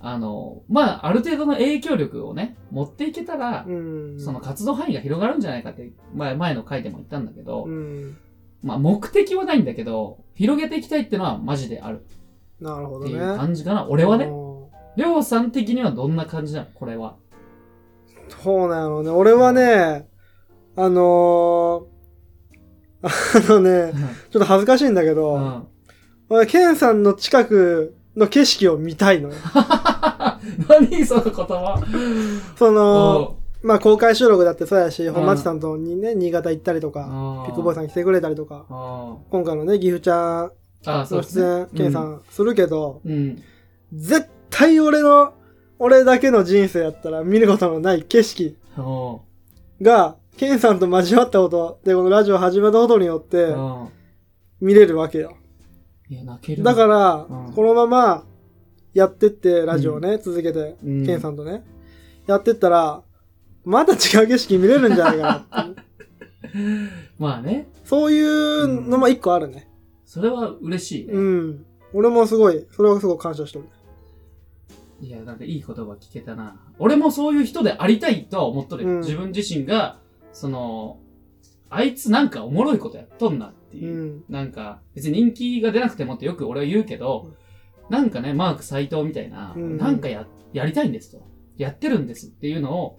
[0.00, 4.20] あの、まあある程度の影響力をね、持っていけたら、うん。
[4.20, 8.16] その活動範囲が広がるんじゃないかって、前前の回でも言ったんだけど、うん。
[8.64, 12.16] まあ目的はないんだけど、広げていきたいっていうのはマジであるってい
[12.60, 13.18] うなるほどね。
[13.36, 13.86] 感じかな。
[13.88, 14.44] 俺はね、うん
[14.96, 16.66] りょうさん的にはどんな感じなの？
[16.72, 17.16] これは。
[18.42, 19.10] そうなのね。
[19.10, 20.08] 俺はね、
[20.76, 23.08] あのー
[23.48, 25.68] あのね、うんちょっと恥ずかしいんだけうど、ん。
[26.28, 29.34] 俺、ケンさんの近くの景色を見たいのよ。
[30.68, 31.82] 何その言葉？
[32.56, 35.12] その、おまあ公開収録だってそうやし、ん。
[35.12, 40.52] 本町さんとにね、新潟行ったりとか、あピックボーイさん来てくれたりとか、あ今回のね、岐阜ちゃん
[40.86, 43.42] の出演、ケンさんするけど、うん。
[43.94, 45.32] 絶対俺の、
[45.78, 49.22] 俺だけの人生やったら見ることのない景色お
[49.80, 53.88] が、ケンさんと交わったことで、このラジオ始めたことによってうん。
[54.60, 55.36] 見れるわけよ。
[56.58, 57.52] だから、うん。
[57.54, 58.24] このまま
[58.92, 61.06] やってって、ラジオをね、続けて、うん。
[61.06, 61.64] ケンさんとね、
[62.26, 63.02] やってったら、
[63.64, 65.82] また違う景色見れるんじゃないかなって。
[67.18, 67.68] まあね。
[67.84, 69.68] そういうのも一個あるね。
[70.04, 71.12] それは嬉しいね。
[71.12, 71.66] うん。
[71.92, 73.64] 俺もすごい、それはすごい感謝してる。
[75.00, 76.56] いや、なんかいい言葉聞けたな。
[76.78, 79.98] 俺もそういう人でありたいとは思っとるよ、うん自分自身が、
[80.32, 80.98] その、
[81.70, 83.94] あいつなんかおもろいことやっとんなってういう。
[84.18, 84.24] ん。
[84.28, 87.32] なんか、別に人気が出なくてもってよく俺は言うけど、
[87.90, 91.26] なんかね、マーク斎藤みたいな、うんなんかや、やりたいんですと。
[91.56, 92.98] やってるんですっていうのを、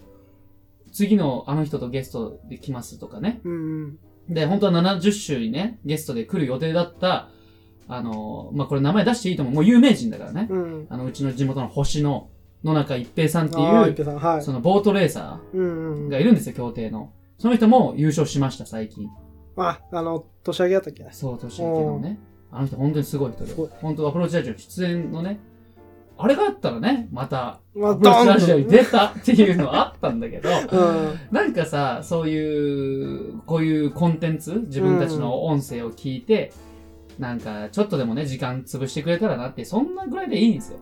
[0.96, 3.40] 次のあの人とゲストで来ますとかね。
[3.44, 3.98] うん。
[4.30, 7.28] で、本当は70週にね、ゲストで来る予定だった、
[7.86, 9.54] あの、まあ、これ名前出していいと思う。
[9.54, 10.48] もう有名人だからね。
[10.50, 10.86] うん。
[10.88, 12.30] あの、うちの地元の星の
[12.64, 14.42] 野中一平さんっていう、はい。
[14.42, 17.12] そのボートレーサーがいるんですよ、協定の。
[17.38, 19.08] その人も優勝しました、最近。
[19.56, 21.06] あ、あの、年明けやったっけ？
[21.12, 22.18] そう、年明けのね。
[22.50, 23.52] あの人本当にすごい人で。
[23.82, 25.38] 本当アプローチラジオ出演のね、
[26.18, 30.80] あれがあったらね、また、まあ、アプローチラジオに出たっていうのはあったんだけど、 う
[31.12, 31.20] ん。
[31.30, 36.52] なんかさ、そういう、こういうコンテンツ、自分たちの音声を聞いて、
[37.18, 40.78] なんか、ちょっとでもね、時間潰してくれたらなって、そんなぐらいでいいんですよ。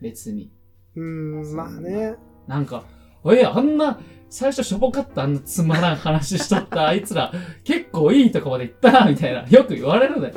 [0.00, 0.50] 別に。
[0.96, 2.14] うん、まあね。
[2.46, 2.84] なんか、
[3.26, 3.98] え、あんな、
[4.28, 7.32] 最初しょぼかったあんなつまらん話しとったあいつら、
[7.64, 9.46] 結構いいとこまで行ったな、みたいな。
[9.48, 10.34] よく言われるのよ。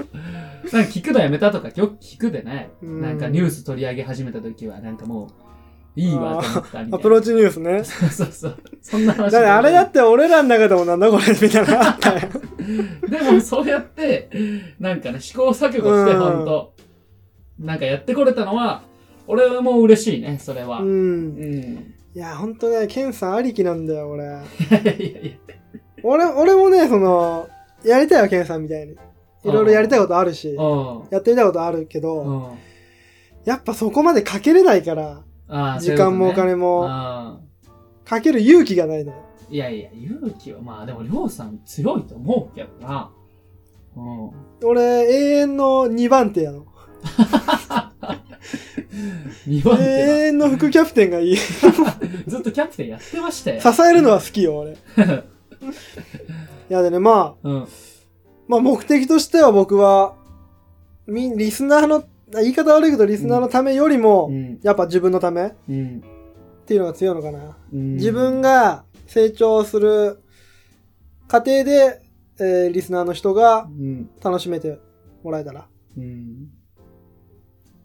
[0.72, 2.70] なんか聞くのやめたとかよく聞くでね。
[2.82, 5.28] うんなんかニュース取り上げ始めた時は、なんかも
[5.96, 6.98] う、いいわと思ったみたいな。
[6.98, 7.84] アプローチニュースね。
[7.84, 8.58] そうそうそう。
[8.82, 9.32] そんな話。
[9.32, 12.30] だってあれだって俺らの中でもなんだこれみたいなのあったよ。
[13.08, 14.30] でもそうやって、
[14.80, 16.74] なんかね、試行錯誤して、うんほんと。
[17.60, 18.84] なんかやってこれたのは、
[19.28, 20.82] 俺も嬉しいね、それは。
[20.82, 21.36] ううん。
[21.36, 21.64] ん。
[22.14, 24.24] いいや、ほんとね、ケンさんありきなんだよ、俺。
[24.26, 24.42] や
[24.82, 25.56] いやいやいや。
[26.04, 27.48] 俺、俺もね、その、
[27.84, 28.96] やりたいよ、ケンさんみたいに。
[29.46, 31.08] いろいろやりたいことあるし、うん。
[31.12, 32.58] やってみたいことあるけうど、ん。
[33.46, 35.24] やっぱそこまでかけれないから、
[35.80, 36.56] 時間もお金。
[36.56, 37.40] も
[38.04, 39.14] かける勇気がないの
[39.50, 43.12] いやいや、勇気は、まあでも、りょうさん強いと思うけどな。
[43.96, 44.32] うん。
[44.64, 46.66] 俺、永遠の2番手やの。
[49.48, 51.36] 2番永手遠の副キャプテンがいい。
[52.28, 53.62] ずっとキャプテンやってましたよ。
[53.90, 54.72] えるのは好きよ、俺。
[56.70, 57.68] いやでね、まあ、うん。
[58.48, 60.16] まあ目的としては僕は、
[61.08, 62.04] み、リスナーの、
[62.34, 64.60] 言い方悪いけどリスナーのためよりも、うん。
[64.64, 66.02] やっぱ自分のためっうん。
[66.66, 67.58] ていうのが強いのかな。
[67.72, 70.20] うん自分が成長する
[71.28, 72.02] 過程で、
[72.40, 74.10] えーリスナーの人がうん。
[74.24, 74.80] 楽しめて
[75.24, 75.68] もらえたら。
[75.98, 76.50] うん。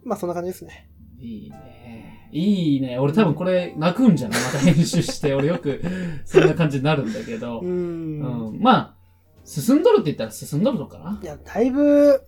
[0.03, 0.89] まあそんな感じですね。
[1.19, 2.29] いいね。
[2.33, 2.99] いいね。
[2.99, 4.41] 俺多分これ泣くんじゃない？
[4.43, 5.35] また編集して。
[5.35, 5.83] 俺よく
[6.25, 7.65] そんな感じになるんだけどう。。
[7.65, 8.21] うん
[8.57, 8.59] ん。
[8.61, 8.97] まあ、
[9.45, 11.19] 進んどるって言ったら進んどるのかな？
[11.23, 12.23] いや、だいぶ、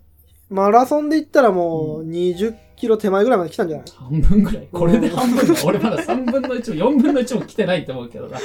[0.49, 3.85] マラソンで言ったらもう20キロ手前ぐらいまで来たんじゃない？
[3.95, 5.61] 半分ぐらいこれで半分だ。
[5.65, 8.37] 俺まだ3分の1も4分の1も来てないと思うけどな。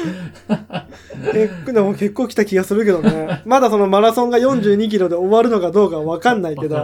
[1.33, 3.43] 結構、でも結構来た気がするけどね。
[3.47, 6.77] まだそのマラソンが42キロで終わるのかどうかわかんないけど。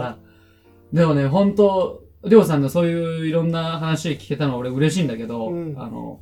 [0.93, 6.19] でもね、本当りょうさんのそういういろんな話聞けたのは俺嬉しいんだけど、うんあの、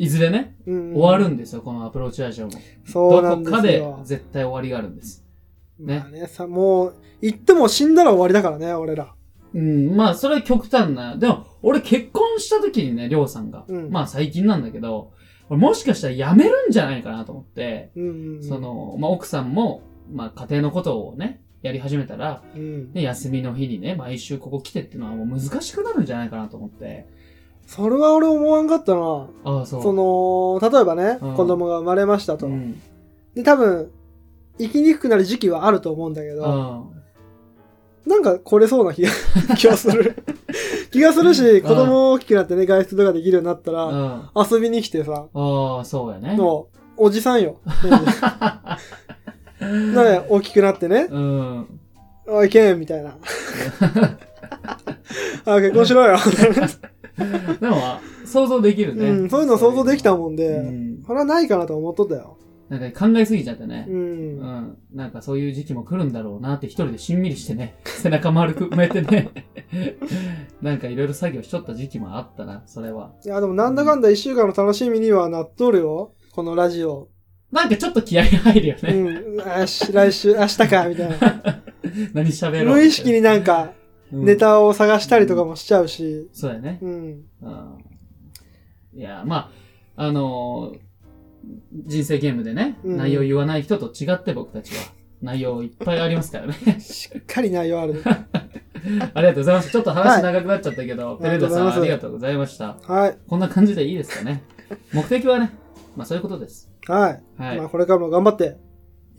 [0.00, 2.52] いずれね、うん終わるんですよ、このアプローチラジオも。
[2.86, 3.84] そうなんどこかで。
[4.04, 5.22] 絶対終わりがあるんです。
[5.78, 9.14] ねまあね、さ、もう、言っても死んだら終わりだからね、俺ら。
[9.52, 11.18] うん、まあ、それは極端な。
[11.18, 13.66] でも、俺結婚した時にね、りょうさんが。
[13.68, 15.12] うんまあ、最近なんだけど、
[15.50, 18.42] 俺もしかしたら辞めるんじゃないかなと思って、うんうんうん。
[18.42, 22.90] そ、の、まあ、奥さんも、まあ、家庭のことをね、やり始めたら、うん。
[22.94, 27.06] ね、休みの日にね、毎週ここ来てっていうのはもう難しくなるんじゃないかなと思って。
[27.70, 29.28] それは俺思わんかったな。
[29.44, 29.82] ああ、そう。
[29.82, 32.46] その、例えばね、うん子供が生まれましたと。
[32.46, 32.82] うん。
[33.36, 33.92] で、多分、
[34.58, 36.82] 生きにくくなる時期はあると思うんだけど、あ
[38.08, 39.10] なんか来れそうな気が、
[39.56, 40.16] 気がする。
[40.90, 43.88] 気がするし、子供大きくなってね、外出とかできるようになったら、
[44.34, 46.36] あ、遊びに来てさ、ああ、そうやね。
[46.36, 47.58] もう、おじさんよ。
[49.60, 51.80] うんね、 大きくなってね、うん。
[52.26, 53.14] おい、けん、みたいな。
[55.46, 56.18] あ、結婚しろよ。
[57.60, 57.76] でも、
[58.24, 59.10] 想像できるね。
[59.10, 61.02] うん、そういうの想像できたもんで、うん。
[61.06, 62.36] それはないかなと思っとったよ。
[62.70, 63.92] なんか考えすぎちゃってねう。。
[63.92, 64.78] うんん。
[64.94, 69.30] なんかそういう時期も来るんだろうなって一人でしんみりしてね、 背中丸く埋めてね、
[70.62, 73.10] なんかいろいろ作業しとった時期もあったな、それは。
[73.24, 76.12] いや、でもなんだかんだ一週間の楽しみにはなっとるよ。
[76.32, 77.08] このラジオ。
[77.50, 78.92] なんかちょっと気合が入るようね。
[78.92, 79.34] ん。
[79.36, 81.16] よし、来週、明日か、みたいな。
[82.14, 82.76] 何喋ろう。
[82.76, 83.79] 無意識になんか、うん
[84.12, 86.28] ネタを探したりとかもしちゃうし。
[86.32, 86.78] そうやね。
[86.82, 87.24] うん。
[87.42, 87.84] うん
[88.92, 89.52] いや、ま
[89.96, 90.78] あ、あのー
[91.86, 94.82] 人生ゲームでね、うん内容言わない人と違って僕たちは、
[95.22, 96.80] 内容いっぱいありますからね。
[96.80, 98.00] しっかり内容あるね。
[99.14, 99.70] ありがとうございます。
[99.70, 102.76] ちょっと話長くなっちゃったけど、いペレーダさんあありがりがとうございました。
[102.82, 103.18] はい。
[103.26, 104.42] こんな感じでいいですかね。
[104.92, 105.50] 目的はね、
[105.96, 106.70] まあそういうことです。
[106.86, 107.22] はい。
[107.38, 107.58] はい。
[107.58, 108.56] まあ、これからも頑張って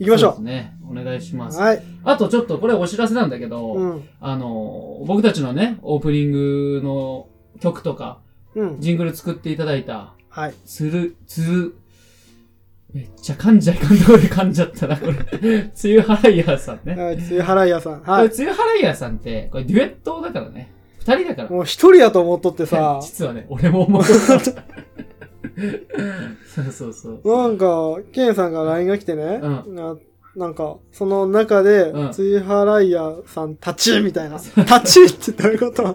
[0.02, 0.74] いきましょそうですね。
[0.90, 1.36] お願いしう。
[1.36, 1.58] ます。
[1.58, 1.82] はい。
[2.04, 4.08] あとちょっとこれお知らせなんだけど、うん。
[4.20, 7.28] あの、僕たちのね、オープニングの
[7.60, 8.18] 曲とか、
[8.54, 8.80] うん。
[8.80, 10.54] ジングル作っていただいた、はい。
[10.66, 11.74] つる、つる、
[12.92, 15.70] めっちゃ噛んじゃいかんところで噛んじゃったな、これ。
[15.74, 16.94] つゆはらいやさんね。
[16.94, 17.14] はい。
[17.14, 18.00] 梅雨払い屋さん。
[18.00, 18.30] これ、はい。
[18.30, 20.72] つゆはらいやさんって、これデュエットだからね。
[20.98, 21.48] 二人だから。
[21.48, 24.02] もう一人やと思っとってさ、 実はね、俺も思う。
[26.46, 27.36] そうそうそう。
[27.42, 29.96] なんか、ケンさんが LINE が来てね、うな
[30.36, 34.36] なんか、その中で、うんツイハライヤさん立ちみたいな。
[34.56, 35.94] 立ちってどういうこと？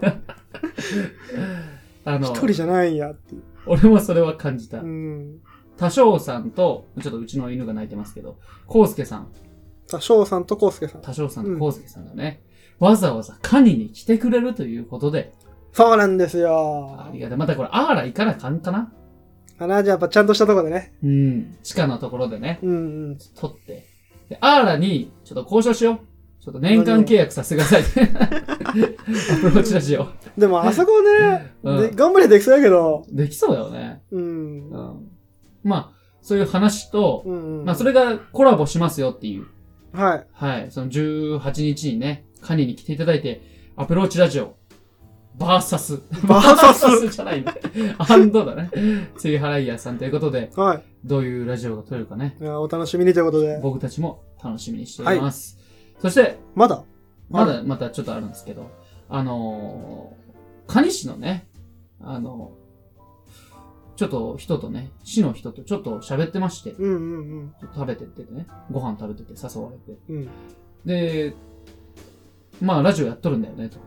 [2.04, 3.42] あの一、人じゃないんやっていう。
[3.66, 4.86] 俺もそれは感じたう。
[4.86, 5.40] ん。
[5.76, 9.28] 多少さんと、ちょっとうちの犬が鳴いてますけど、コウスケさん、
[9.86, 11.02] さ、翔さんとコウスケさん。
[11.02, 12.42] 多少さんうんとコウスケさんがね、
[12.78, 15.32] わざわざカニに来てくれるということで、
[15.72, 17.10] そうなんですあよ。
[17.12, 17.38] りがたい。
[17.38, 18.92] またこれ、あーら行かなあかんかな？
[19.58, 20.94] あら、じゃあやっぱちゃんとしたとこでね。
[21.02, 21.58] うん。
[21.62, 23.18] 地下のところでね、うんうん。
[23.36, 23.86] 取って。
[24.28, 25.98] で、アーラに、ちょっと交渉しよう。
[26.42, 27.82] ちょっと年間契約させてください。
[28.02, 30.06] アプローチラジオ。
[30.36, 34.02] でもあそこね、うんで頑張りできそうやけど、できそうだよね。
[34.12, 34.70] うん。
[34.70, 35.08] うん。
[35.64, 35.90] まあ、
[36.22, 37.64] そういう話と、うんうん。
[37.64, 39.46] まあ、それがコラボしますよっていう。
[39.92, 40.26] はい。
[40.32, 40.70] はい。
[40.70, 43.42] その18日にね、カニに来ていただいて、
[43.76, 44.54] アプローチラジオ、
[45.38, 46.02] バーサス。
[46.26, 47.08] バーサス？
[47.08, 47.54] じゃないんだ。
[47.98, 48.70] アンドだね。
[49.16, 50.82] ついはらいやさんということで、はい。
[51.04, 53.60] どういうラジオが撮れるかね、いやお楽しみにということで。
[53.62, 55.58] 僕たちも楽しみにしております。
[56.00, 56.82] そして、まだ？
[57.30, 58.70] まだ、またちょっとあるんですけど、
[59.08, 61.46] あのー、蟹市のね、
[62.00, 62.52] あの
[63.96, 70.00] ちょっと人とね、市の人とちょっと喋ってまして、うんうんちょっと食べてってね、ご飯食べてて誘われて。
[70.08, 70.16] うん。
[70.16, 70.28] うん。
[70.84, 71.34] で、
[72.60, 73.78] まあラジオやっとるんだよね、と。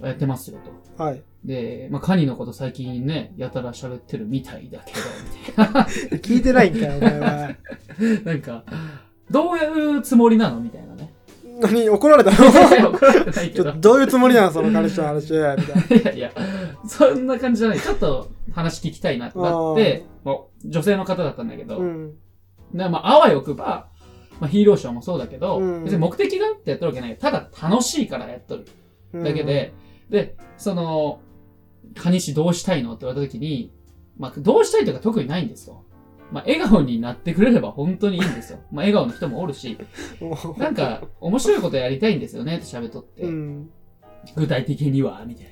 [0.00, 0.58] やってますよ、
[0.96, 1.02] と。
[1.02, 1.22] はい。
[1.44, 5.00] で、まあカニのこと最近ね、やたら喋ってるみたいだけど、
[5.40, 5.86] みたいな。
[6.18, 7.56] 聞いてないんかよ、お前は。
[8.24, 8.64] なんか、
[9.30, 11.12] どういうつもりなのみたいなね。
[11.60, 12.36] 何怒られたの？
[12.92, 13.80] 怒られてないけどちょ。
[13.80, 14.50] どういうつもりなの？
[14.52, 15.32] その彼氏の話。
[15.32, 15.64] みたいな。
[15.64, 16.32] いやいや、
[16.86, 17.80] そんな感じじゃない。
[17.80, 22.14] ちょっと話聞きたいなってなって、もう女性の方だったんだけど、うん。
[22.72, 23.88] でまあ、あわよくば、
[24.40, 27.16] まあ、ヒーローショーもそうだけど、うん別に目的があってやっとるわけない。
[27.16, 28.66] ただ楽しいからやっとる
[29.14, 29.42] うんだけ。
[29.42, 29.72] で、
[30.10, 31.20] で、その、
[31.96, 33.72] カニ氏どうしたいのって言われた時に、
[34.18, 35.84] まあ、どうしたいとか特にないんですよ。
[36.30, 38.58] まあ、笑顔になってくれれば本当にいいんですよ。
[38.70, 39.78] まあ、笑顔の人もおるし、
[40.20, 43.70] もなんか、面白いことやりたいんですよねって喋っとって、う、うん。
[44.36, 45.50] 具体的には、みたいな。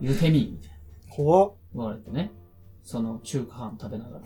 [0.00, 1.14] 言うてみ、みたいな。
[1.14, 1.52] 怖っ。
[1.74, 2.32] 言われてね。
[2.82, 4.24] その中華飯食べながら。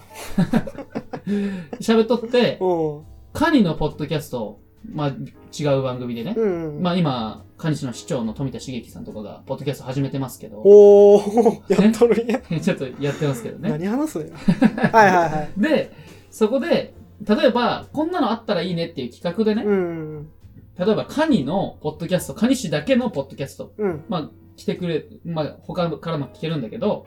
[1.80, 3.04] 喋っとって、うん。
[3.32, 6.34] カニのポッドキャスト、まあ違う番組でね。
[6.36, 6.46] う
[6.78, 6.82] ん。
[6.82, 12.40] まあ今、カニ市の市長の富田茂樹さんとかが、ポッドキャスト始めてますけど、おー、 やっとるんや。
[12.60, 13.70] ちょっとやってますけどね。
[13.70, 14.34] 何話すんや。
[14.92, 15.60] はいはいはい。
[15.60, 15.92] で、
[16.30, 20.28] そこで、例えば、こんなのあったらいいねっていう企画でね、うん。
[20.78, 24.04] 例えばカニのポッドキャスト、カニ市だけのポッドキャスト、うん。
[24.08, 27.06] まあ来てくれ、まあ他からも聞けるんだけど、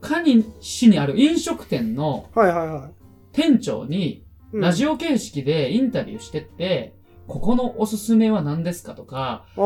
[0.00, 2.90] カニ市にある飲食店のはいはいはい。
[3.32, 6.94] 店長に、うんラジオ形式でインタビューしてって、
[7.26, 9.60] ここのおすすめは何ですかとか、あ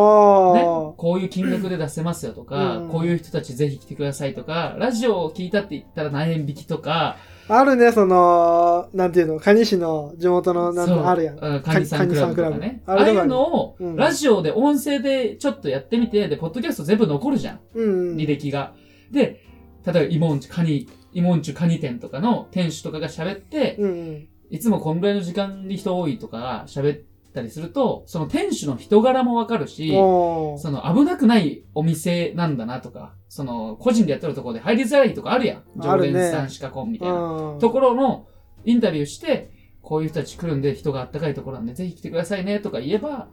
[0.54, 0.92] ね、あ。
[0.96, 7.16] こういう金額で出せますよとか、うんこういう人たちぜひ来てくださいとか、ラジオを聞いたって言ったら何円引きとか、
[7.48, 11.38] あるね、その、なんていうの、蟹市の地元の、なんあるやん。
[11.38, 12.82] うんカニさんクラブとかね。
[12.86, 17.60] ああいうのを、うんラジオで音声でちょっとやってみて、で、ポッドキャスト全部残るじゃん。
[17.74, 18.16] うん。
[18.16, 18.74] 履歴が。
[19.10, 19.44] で、
[19.84, 24.28] 例えば、イモンチュ、カニ、イモンチュカニ店とかの店主とかが喋って、うんうん。
[24.52, 27.00] いつもこんぐらいの時間に人多いとか喋っ
[27.32, 29.90] たりすると、その店主の人柄もわかるし。
[29.90, 35.62] その危なくないお店なんだなとか、その個人でやってるところで入りづらいとかあるやん。
[35.78, 37.14] 常連さんしか来んみたいな。
[37.14, 38.26] うんところの
[38.66, 43.28] インタビューして、こういう人たち来るんで人があったかいところなんでぜひ来てくださいねとか言えば、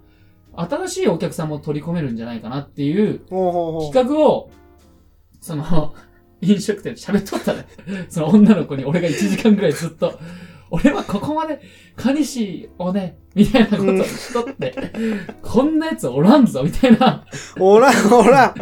[0.56, 3.20] 新しいお客さんも取り込めるんじゃないかなっていう。
[3.28, 4.52] 企画を、
[5.42, 5.94] その、
[6.42, 7.68] 飲食店で喋っとったね。
[8.08, 10.18] その女の子に俺が1時間ぐらいずっと、
[10.72, 11.60] 俺はここまで、
[11.96, 14.76] カニシをね、みたいなことをしとって、
[15.42, 17.26] こんなやつおらんぞ、みたいな、
[17.60, 18.56] おらん、おらん。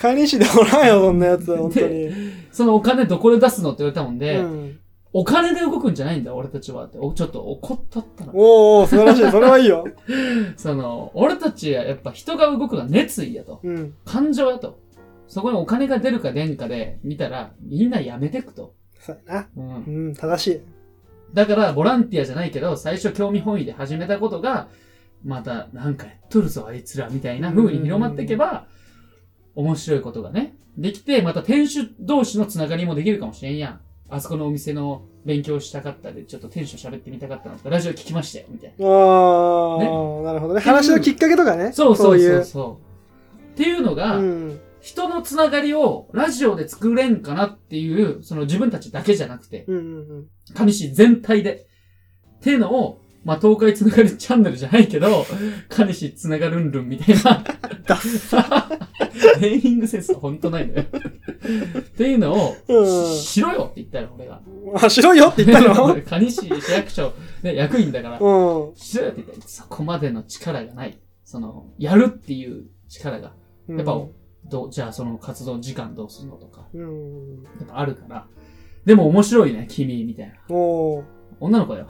[0.00, 2.10] カニシでおらんよ、そんなやつ、本当に。
[2.52, 4.78] そのお金どこで出すのって言われたもんで、うん。
[5.12, 6.98] お金で動くんじゃないんだ、俺たちはって。
[6.98, 8.32] おちょっと怒ったったの。
[8.34, 9.30] おーおー、素晴らしい。
[9.30, 9.86] それはいいよ。
[10.56, 13.60] その、俺たちはやっぱ人が動くのは熱意やと。
[13.62, 13.94] うん。
[14.04, 14.78] 感情やと。
[15.28, 18.74] そこにお金が出るか出んかで見たら、みんなやめてくと。
[19.00, 19.48] そうやな。
[19.56, 20.08] うんう。
[20.10, 20.60] ん、正しい。
[21.34, 24.68] だから、ボランティアじゃないけど、最初興味本位で始めたことが、
[25.24, 28.66] また、なんかやっとるぞ、あいつら、みたいな風に広まっていけば、
[29.54, 33.80] 面白いことがね、できて、また店主同士のつながりもできるかもしれんやん。
[34.08, 38.86] あそこのお店の勉強したかったで、ちょっと店主喋ってみたかったのと、ラジオ聞きましたよ、みたいな。
[38.86, 40.60] あー、なるほどね。
[40.60, 41.72] 話のきっかけとかね。
[41.72, 43.54] そうそうそういそう。
[43.54, 44.60] っていうのが、うん。
[44.86, 49.80] 人のつながりをラジオで作れんかなっていう、その自分たちだけじゃなくて、うんう
[50.20, 51.66] ん上市全体で。
[52.36, 55.26] っていうのを、まあ、東海つながりチャンネルじゃないけど、
[55.68, 57.42] 上市つながるんるんみたいな。
[57.84, 57.98] ダ
[59.40, 60.82] ネーミングセンスは本当ないのよ。
[60.82, 64.40] っていうのを、うんししろよって言ったよ、俺が。
[64.46, 64.84] うん。
[64.84, 65.96] あ、しろよって言ったの？
[66.06, 68.76] 上市市役所、ね、役員だから、うん。
[68.76, 70.96] しろよって言ったら、そこまでの力がない。
[71.24, 73.32] その、やるっていう力が。
[73.68, 74.00] やっぱ、
[74.48, 77.42] どう、じゃあその活動時間どうするのとか、うん。
[77.42, 78.26] やっぱあるから。
[78.84, 80.34] でも面白いね、君、みたいな。
[80.54, 81.04] おー。
[81.40, 81.88] 女の子だよ。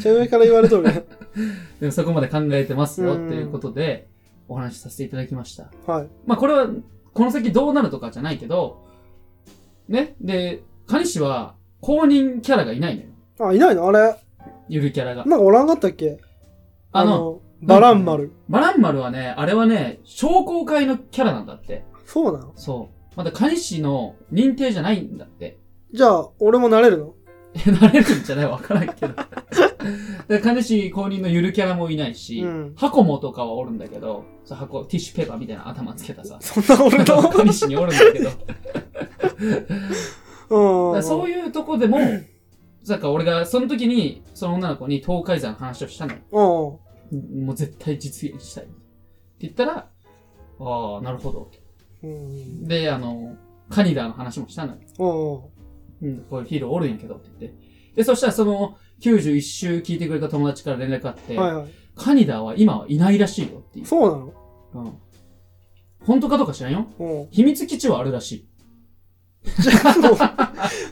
[0.00, 1.04] ち上から言われとるね。
[1.80, 4.08] でもそこまで考えてますよ、うんっていうことで、
[4.48, 5.70] お話しさせていただきました。
[5.86, 6.08] はい。
[6.26, 6.68] まあこれは、
[7.12, 8.84] この先どうなるとかじゃないけど、
[9.88, 10.16] ね？
[10.20, 13.08] で、蟹市は公認キャラがいないのよ。
[13.50, 13.88] あ、いないの？
[13.88, 14.16] あれ？
[14.68, 15.24] ゆるキャラが。
[15.24, 16.18] なんかおらんかったっけ？
[16.92, 18.32] あの、、バラン丸。
[18.48, 21.84] バランマルはね、あれはね、商工会のキャラなんだって。
[22.06, 22.52] そうなの？
[22.56, 23.12] そう。
[23.16, 25.58] まだ蟹市の認定じゃないんだって。
[25.92, 27.14] じゃあ、俺もなれるの？
[27.66, 29.14] え、なれるんじゃないわからんけど。
[30.28, 37.22] で、金市公認のゆるキャラもいないし、うん箱もとかはおるんだけど、そう箱、ティッシュペーパーみたいな頭つけたさ、そんな俺の？
[37.30, 38.30] 金市におるんだけど、
[40.90, 40.94] うん。
[40.94, 41.98] らそういうとこでも、
[42.88, 46.80] なんか俺がその時に、その女の子に東海山の話をしたのよ。
[47.12, 47.46] うん。
[47.46, 48.64] もう絶対実現したい。
[48.64, 48.72] って
[49.40, 49.88] 言ったら、
[50.60, 51.50] ああ、なるほど。
[52.02, 52.64] うん。
[52.64, 53.36] で、あの、
[53.68, 55.50] カニダーの話もしたのよ。
[56.02, 56.08] うん。
[56.08, 57.58] うん、こういうヒーローおるんやけどって言って。
[57.96, 61.68] で、そしたらその91週聞いてくれた友達から連絡あって、はいはい。
[61.94, 63.86] カニダーは今はいないらしいよっていう。
[63.86, 64.34] そうなの？
[64.74, 64.92] うん。
[66.00, 66.86] 本当かどうか知らんよ。
[66.98, 67.28] うん。
[67.30, 68.48] 秘密基地はあるらしい。
[69.58, 70.16] じゃあ、もう、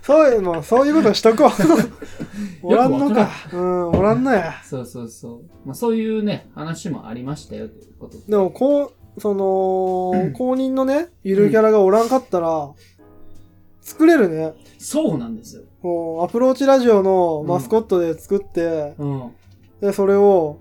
[0.03, 1.51] そういう、もう、そういうことしとこう。
[2.63, 3.29] おらんのか。
[3.53, 4.55] うん、おらんのや。
[4.65, 5.43] そうそうそう。
[5.65, 8.25] まあそういうね、話もありましたよということで。
[8.29, 12.71] でも、こう、その、うん公認のね、ゆるキャラがおらんかったら、
[13.81, 14.55] 作れるね。
[14.79, 15.63] そうなんですよ。
[15.83, 19.31] もう、アプローチラジオのマスコットで作って、うん。
[19.81, 20.59] で、それを、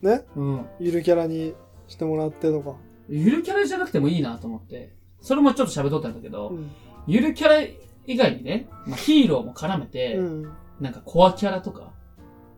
[0.00, 0.66] ね、うん。
[0.80, 1.54] ゆるキャラに
[1.88, 2.76] してもらってとか。
[3.08, 4.94] ゆるキャラじゃなくてもいいなと思って。
[5.20, 6.70] それもちょっと喋っとったんだけど、うん。
[7.06, 7.60] ゆるキャラ
[8.06, 10.52] 以外にね、まあ、ヒーローも絡めて、うん。
[10.80, 11.92] なんかコアキャラとか、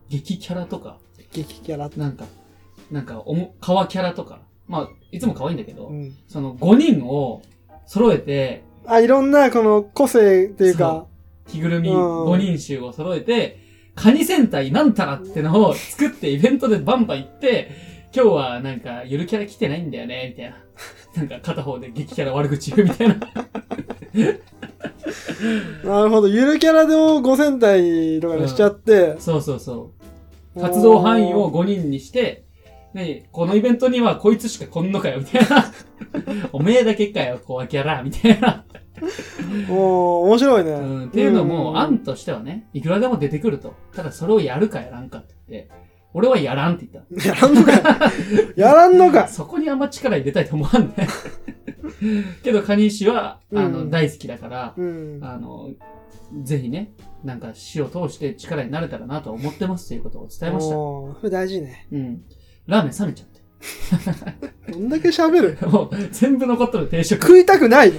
[0.09, 0.97] 激キャラとか、
[1.31, 1.89] 激キャラ。
[1.95, 2.25] なんか、
[2.91, 6.15] なんかおも、カワキャラとか、まあ、いつも可愛いんだけど、うん。
[6.27, 7.41] その5人を
[7.85, 11.05] 揃えて、あ、いろんな、この、個性っていうか、
[11.47, 13.59] 着ぐるみうん5人衆を揃えて、
[13.95, 17.71] カニ戦隊なんたらってのを作ってイベントでバンバン行って、
[18.13, 20.57] 今日はなんかゆるキャラ来てないんだよね、みたいな。
[21.15, 23.15] なんか片方で激キャラ悪口言うみたいな。
[25.83, 26.27] なるほど。
[26.27, 29.91] ゆるキャラでも5戦隊とかにしちゃって、そうそうそ
[30.55, 30.61] う。
[30.61, 32.45] 活動範囲を5人にして、
[32.93, 35.71] ねこのイベントにはこいつしか来んのかよ、みたいな。
[36.51, 38.65] おめえだけかよ、コアキャラ、みたいな。
[39.69, 40.71] おー面白いね。
[40.71, 43.75] うん、っていうのも、ん案としてはね、いくらでも出てくると。
[43.93, 45.71] ただそれをやるかやらんかって言って、
[46.17, 47.27] 俺はやらんって言った。
[47.29, 48.11] やらんのか。
[48.57, 49.27] やらんのか。
[49.27, 51.07] そこにあんま力入れたいと思わんね。
[52.43, 55.19] けど、カニ石は、あの、うん大好きだから、うん。
[55.21, 55.69] あの、
[56.41, 56.93] ぜひね、
[57.23, 60.75] なんか死を通して力になれたらなと思ってますということを伝えました。
[60.75, 61.87] おーそれ大事ね。
[61.91, 62.21] うん。
[62.65, 63.27] ラーメン冷めちゃっ
[64.65, 64.71] て。
[64.73, 65.69] どんだけ喋る？
[65.69, 67.21] もう、全部残っとる定食。
[67.21, 67.93] 食いたくない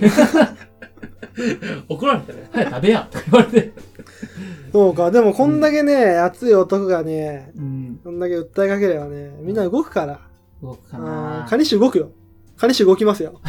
[1.88, 3.72] 怒られたら、早く食べやとか言われて。
[4.72, 5.10] そうか。
[5.10, 8.00] でもこんだけね、熱い男がね、うん。
[8.02, 10.20] こんだけ訴えかければね、みんな動くから。
[10.62, 12.10] 動くかあなーカニシ動くよ。
[12.56, 13.40] カニシ動きますよ。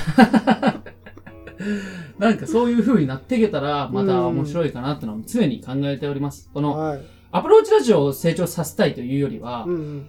[2.20, 6.50] なんかそういう風になっていけたら、また面白いかなってのは常に考えております。
[6.54, 7.02] この、はい。
[7.32, 10.08] アプローチラジオを成長させたいというよりは、うん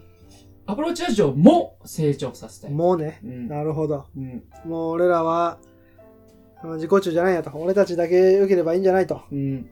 [0.66, 2.74] アプローチラジオも成長させたうん。
[2.74, 2.76] い。
[2.76, 3.18] もうね。
[3.24, 3.48] うん。
[3.48, 4.04] なるほど。
[4.16, 4.44] うん。
[4.64, 5.58] もう俺らは、
[6.74, 7.50] 自己中じゃないやと。
[7.54, 9.22] 俺たちだけ良ければいいんじゃないと。
[9.32, 9.68] うん。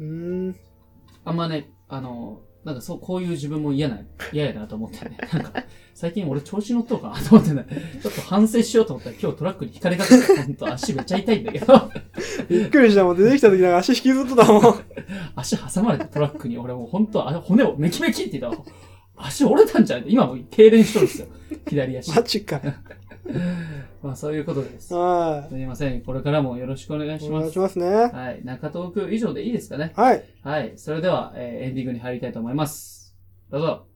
[0.00, 0.06] うー
[0.50, 0.56] ん。
[1.24, 4.00] あんまね、あの、なんかそう、こういう自分も嫌な、
[4.32, 5.18] 嫌やなと思ってね。
[5.32, 5.52] なんか、
[5.94, 7.66] 最近俺調子乗っとうかなと思ってね、
[8.02, 11.90] ちょっと反省しようと思ったら今日トラックに引かれかけて、ほんと足めっちゃ痛いんだけど、
[12.48, 13.16] びっくりしたもん。
[13.16, 14.62] 出てきた時なんか足引きずってたもん。
[15.36, 18.64] 足挟まれてトラックに俺もうほんと、あ骨をメキメキって言ったら、
[19.16, 21.26] 足折れたんじゃない今もう痙攣しとるんですよ。
[21.68, 22.16] 左足。
[22.16, 22.60] マジか。
[24.02, 24.94] まあそういうことです。
[24.94, 26.02] はすみません。
[26.02, 27.20] これからもよろしくお願いい。
[27.20, 27.58] しますお願いし。
[27.58, 27.86] ますね。
[27.86, 28.44] はい。
[28.44, 29.92] 中東区以上でいいですかね？
[29.96, 30.24] はい。
[30.42, 30.72] はい。
[30.76, 33.16] それでは、えーエンディングに入りたいと思います。
[33.50, 33.86] どうぞ。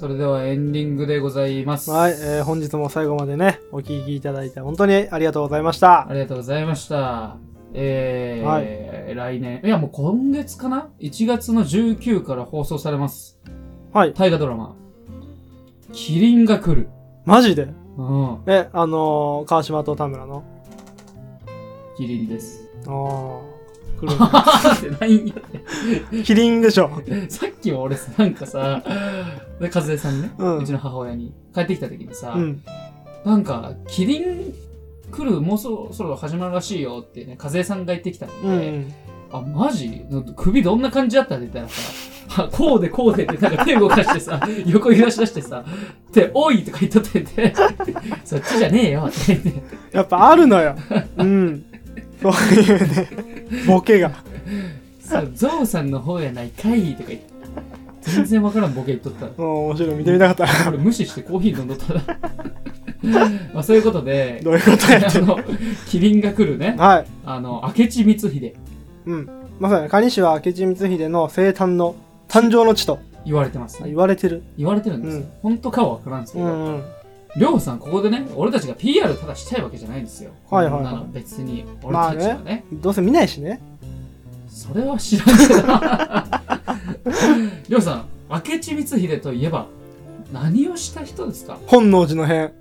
[0.00, 1.90] それではエンディングでございます。
[1.90, 2.12] はい。
[2.12, 6.14] えー本日も最後までね、お聞きいただいて本当にありがとうございましたあ。
[6.14, 7.36] りがとうございました。
[7.74, 8.60] えーは
[9.14, 13.38] 来年、いやもう今月かな ?1 月の19から放送されます。
[13.92, 14.14] はい。
[14.14, 14.74] 大河ドラマ。
[15.92, 16.88] キリンが来る。
[17.26, 17.68] マジで？
[17.98, 18.38] うん。
[18.46, 20.44] え、あのー、川島と田村の？
[21.98, 22.70] キリンです。
[22.86, 26.22] あー、来るって何やってね。
[26.24, 26.90] キリンでしょ。
[27.28, 28.82] さっきも俺さ、なんかさ、
[29.60, 32.62] で、和江さんね、ううんちの母親に帰ってきた時にさ、うん。
[33.24, 34.54] なんか、キリン
[35.10, 38.94] 来る、もうそろそろ始まるらしいよってね、和江さんが言ってきたんで、うん。
[39.32, 40.04] あ、マジ？
[40.36, 45.64] 首どんな感じだったって言ったらさ、あ こうでこうでってなんか手動かしてさ、 横揺らし出してさ、
[46.12, 47.52] で、おいとか言っとってて、
[48.24, 49.52] そっちじゃねえよって言って、
[49.92, 50.76] やっぱあるのよ。
[51.18, 51.64] うん。
[52.22, 53.08] そういうね、
[53.66, 54.12] ボケが。
[55.00, 57.30] そう、ゾウさんの方やないかいとか言って、
[58.02, 59.32] 全然わからんボケ言っとったら。
[59.36, 59.94] うん、面白い。
[59.96, 60.64] 見てみたかった。
[60.64, 62.02] これ無視してコーヒー飲んどったら。
[63.54, 65.38] まあそういうことで、どういうことやってあの、
[65.86, 67.06] キリンが来るね、はい。
[67.24, 68.54] あの、明智光秀
[69.06, 69.28] うん。
[69.58, 71.96] まさに、蟹氏は明智光秀の生誕の、
[72.28, 73.96] 誕生の地と言われてますね言。
[73.96, 74.42] われてる。
[74.56, 75.24] 言われてるんですよ。
[75.42, 76.84] 本当かはわからんですけど、うんうん。
[77.36, 80.32] りょうさん、ここでね、俺たちが PR ただしたいわけじゃないんですよ。
[80.50, 82.64] はいはいはい別に、俺たちはね。
[82.72, 83.60] どうせ見ないしね。
[84.48, 85.62] それは知らんけど。
[87.68, 89.66] りょうさん、明智光秀といえば、
[90.32, 91.58] 何をした人ですか？
[91.66, 92.52] 本能寺の変。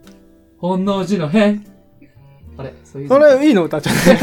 [0.59, 1.65] 本能寺の変。
[2.57, 3.07] あれそういう。
[3.09, 4.19] それいいの歌っちゃって。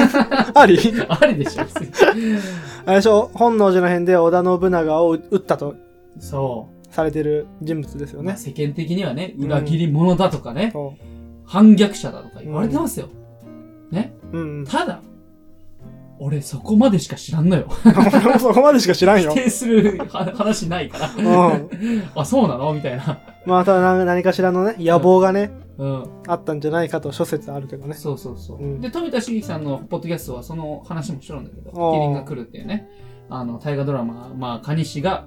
[0.59, 0.79] あり？
[1.09, 3.31] ありでしょ、あれでしょ？
[3.35, 5.75] 本能寺の変で織田信長を撃ったと
[6.21, 6.76] そう。
[6.91, 8.29] されてる人物ですよね。
[8.29, 10.95] まあ世間的にはね、裏切り者だとかね、そ
[11.45, 13.07] 反逆者だとか言われてますよ。
[13.07, 13.11] う。
[14.33, 14.65] うんうん。
[14.67, 15.01] ただ、
[16.19, 17.69] 俺そこまでしか知らんのよ。
[17.85, 19.31] 俺 もそこまでしか知らんよ。
[19.33, 21.11] 否定するは話ないから。
[21.17, 21.69] うん。
[22.15, 22.73] あ、そうなの？
[22.73, 23.19] みたいな。
[23.45, 26.05] まあ、ただ何何かしらのね、野望がね、うん。
[26.27, 27.95] あったんじゃないかと諸説あるけどね。
[27.95, 28.59] そうそうそう。
[28.63, 32.89] うんで、富田茂樹さんのポッドキャストはその話もしとるんだけど、キリンが来るっていうね、
[33.29, 35.27] あの、大河ドラマ、まあ、蟹氏が、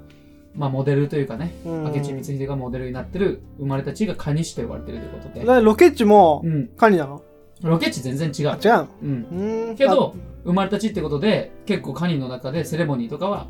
[0.56, 5.46] まあ、モデルというかね、うん明智光秀がモデルになってる、生まれた地が蟹氏と呼ばれてるということで。
[5.46, 6.68] でロケッチもう、ん。
[6.70, 7.22] カニなの？
[7.62, 8.46] ロケ地全然違う。
[8.48, 8.88] 違うの？
[9.04, 9.28] うん。
[9.32, 9.76] うーん。
[9.76, 13.48] けど、生まれた地ってことで、結構カニの中でセレモニーとかは、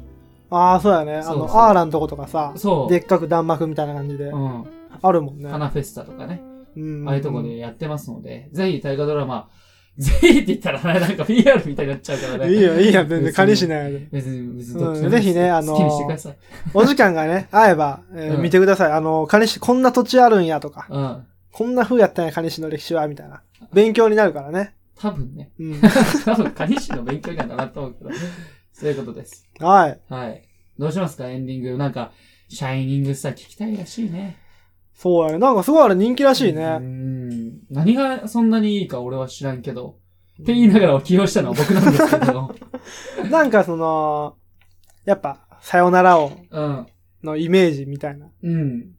[0.49, 1.15] あ、あーそうやね。
[1.15, 2.91] あの、そうそうアーラのとことかさ、そう。
[2.91, 4.65] でっかく弾幕みたいな感じで、うん。
[5.01, 5.49] あるもんね。
[5.49, 6.41] 花フェスタとかね、
[6.75, 7.07] うん。
[7.07, 9.49] ああいうとこでやってますので、ぜひ大河ドラマ、
[9.99, 12.53] ぜひって言ったらね、なんか PR みたいになっちゃうからね。
[12.53, 14.07] いいよ、いいよ、全然別にカニしないで。
[14.11, 15.75] 別ぜひねあの。
[16.73, 18.91] お時間がね、合えば、えーうん見てください。
[18.93, 21.25] あの、カニ市こんな土地あるんやとか、うん。
[21.51, 23.41] こんな風やったんや、カニ市の歴史は、みたいな。
[23.73, 24.73] 勉強になるからね。
[24.97, 25.51] 多分ね。
[25.59, 25.81] うん。
[26.23, 28.09] 多分、カニ師の勉強にはならんと思うけど。
[28.71, 29.45] そういうことです。
[29.59, 29.99] はい。
[30.07, 30.43] はい。
[30.77, 31.29] どうしますか？
[31.29, 31.77] エンディング。
[31.77, 32.11] なんか、
[32.47, 34.37] シャイニングスター聞きたいらしいね。
[35.01, 35.37] そうやね。
[35.37, 36.77] なんかすごいあれ人気らしいうね。
[36.77, 37.61] ん。
[37.69, 39.95] 何がそんなにいいか俺は知らんけど。
[40.41, 42.53] って言いながら起用したのは僕なんですけど。
[43.31, 44.35] なんかその、
[45.05, 46.85] やっぱ、さよならを、うん。
[47.23, 48.91] のイメージみたいなうん。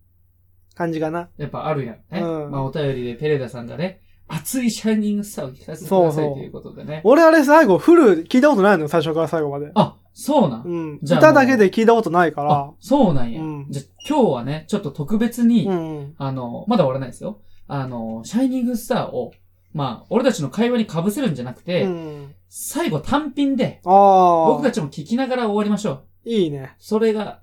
[0.75, 1.29] 感じかな。
[1.37, 2.23] やっぱあるやんね。
[2.23, 7.03] うんまあお便りでペレダさんがね、熱いシャイニングスターを聞かせてくださいそうそうということでね。
[7.05, 9.71] 俺あれ最後、フル聞いたことないのよ、最初から最後まで。
[9.75, 10.99] あ、そうなん、うん。
[11.03, 13.41] じゃあ歌だけで聞いたことないからあ。、そうなんや。
[13.43, 16.15] うんじゃあ今日はね、ちょっと特別に、うん。
[16.19, 17.41] あの、まだ終わらないですよ。
[17.69, 19.33] あの、シャイニングスターを、
[19.73, 22.35] まあ、俺たちの会話に被せるんじゃなくて、うん。
[22.49, 23.81] 最後単品で。
[23.85, 26.03] 僕たちも聞きながら終わりましょう。
[26.25, 26.75] いいね。
[26.79, 27.41] それが、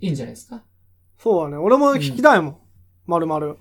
[0.00, 0.62] いいんじゃないですか？
[1.18, 1.62] そうだね。
[1.62, 2.56] 俺も聞きたいもん。
[3.06, 3.56] まるまる。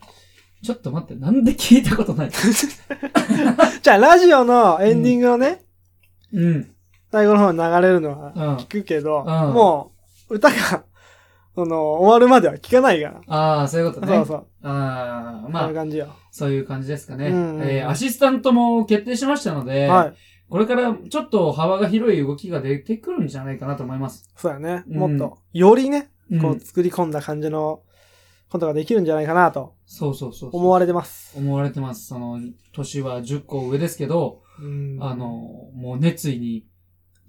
[0.64, 2.32] ちょっと待って、なんで聞いたことない？
[3.82, 5.64] じゃあ、ラジオのエンディングのね、
[6.34, 6.76] うん。
[7.12, 8.56] 最後の方に流れるのはうん。
[8.58, 9.92] 聞くけど、んも
[10.30, 10.86] う、歌が、
[11.54, 13.22] その、終わるまでは聞かないから。
[13.28, 14.16] ああ、そういうことね。
[14.16, 14.48] そうそう。
[14.64, 16.08] ああ、まあこんな、感じよ。
[16.32, 17.28] そういう感じですかね。
[17.28, 20.14] うんうんえーアシスタントも決定しましたので、はい。
[20.50, 24.30] これからちょっと幅が広い動きが出てくるんじゃないかなと思います。
[24.36, 24.84] そうやね。
[24.90, 27.82] うんもっと、よりね、うんこう、作り込んだ感じの
[28.50, 30.62] ことができるんじゃないかなとそうそうそうそう。
[30.62, 31.38] 思われてます。
[31.38, 32.08] 思われてます。
[32.08, 32.40] その、
[32.74, 35.26] 年は10個上ですけど、うんあの、
[35.74, 36.66] もう熱意に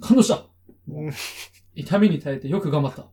[0.03, 0.45] 感動した
[0.89, 1.13] うん
[1.75, 3.07] 痛みに耐えてよく頑張った。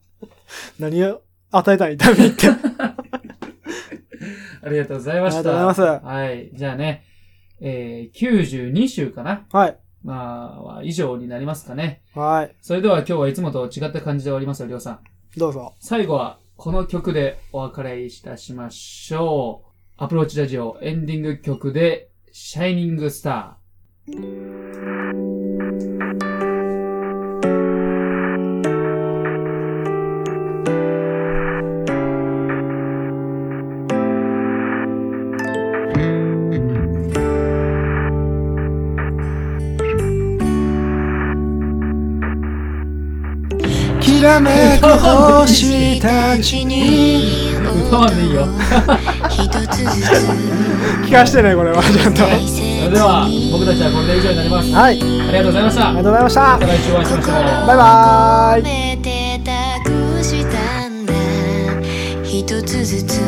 [0.79, 1.21] 何を
[1.51, 2.47] 与えたい痛みって。
[2.77, 2.95] あ
[4.63, 5.41] ありがとうございました。
[5.41, 6.05] りがとうございます。
[6.05, 6.49] はい。
[6.53, 7.05] じゃあね、
[7.61, 9.77] えー、92週かなはい。
[10.03, 12.01] まあ、以上になりますかね。
[12.13, 12.55] はい。
[12.61, 14.99] それでは今日はいつもと違った感じで終わりますよ、りょうさん。
[15.37, 15.73] どうぞ。
[15.79, 19.69] 最後は、この曲でお別れいたしましょう。
[19.97, 23.57] アプローチラジオエンディング曲で、シャイニングスタ
[44.19, 47.87] きらめく星たちにー。
[47.87, 48.45] 歌わんでいいよ。
[51.07, 52.23] 聞かしてね、これは、ちゃんと。
[52.23, 52.45] はい。
[52.45, 54.75] それでは、僕たちはこれで以上になります。
[54.75, 55.81] あありりがとうございました。
[55.81, 56.67] がとうございましたまた。
[56.67, 57.33] 来週お会いしましょう。
[57.67, 58.89] バイバーイ。
[62.23, 63.21] 一つずつ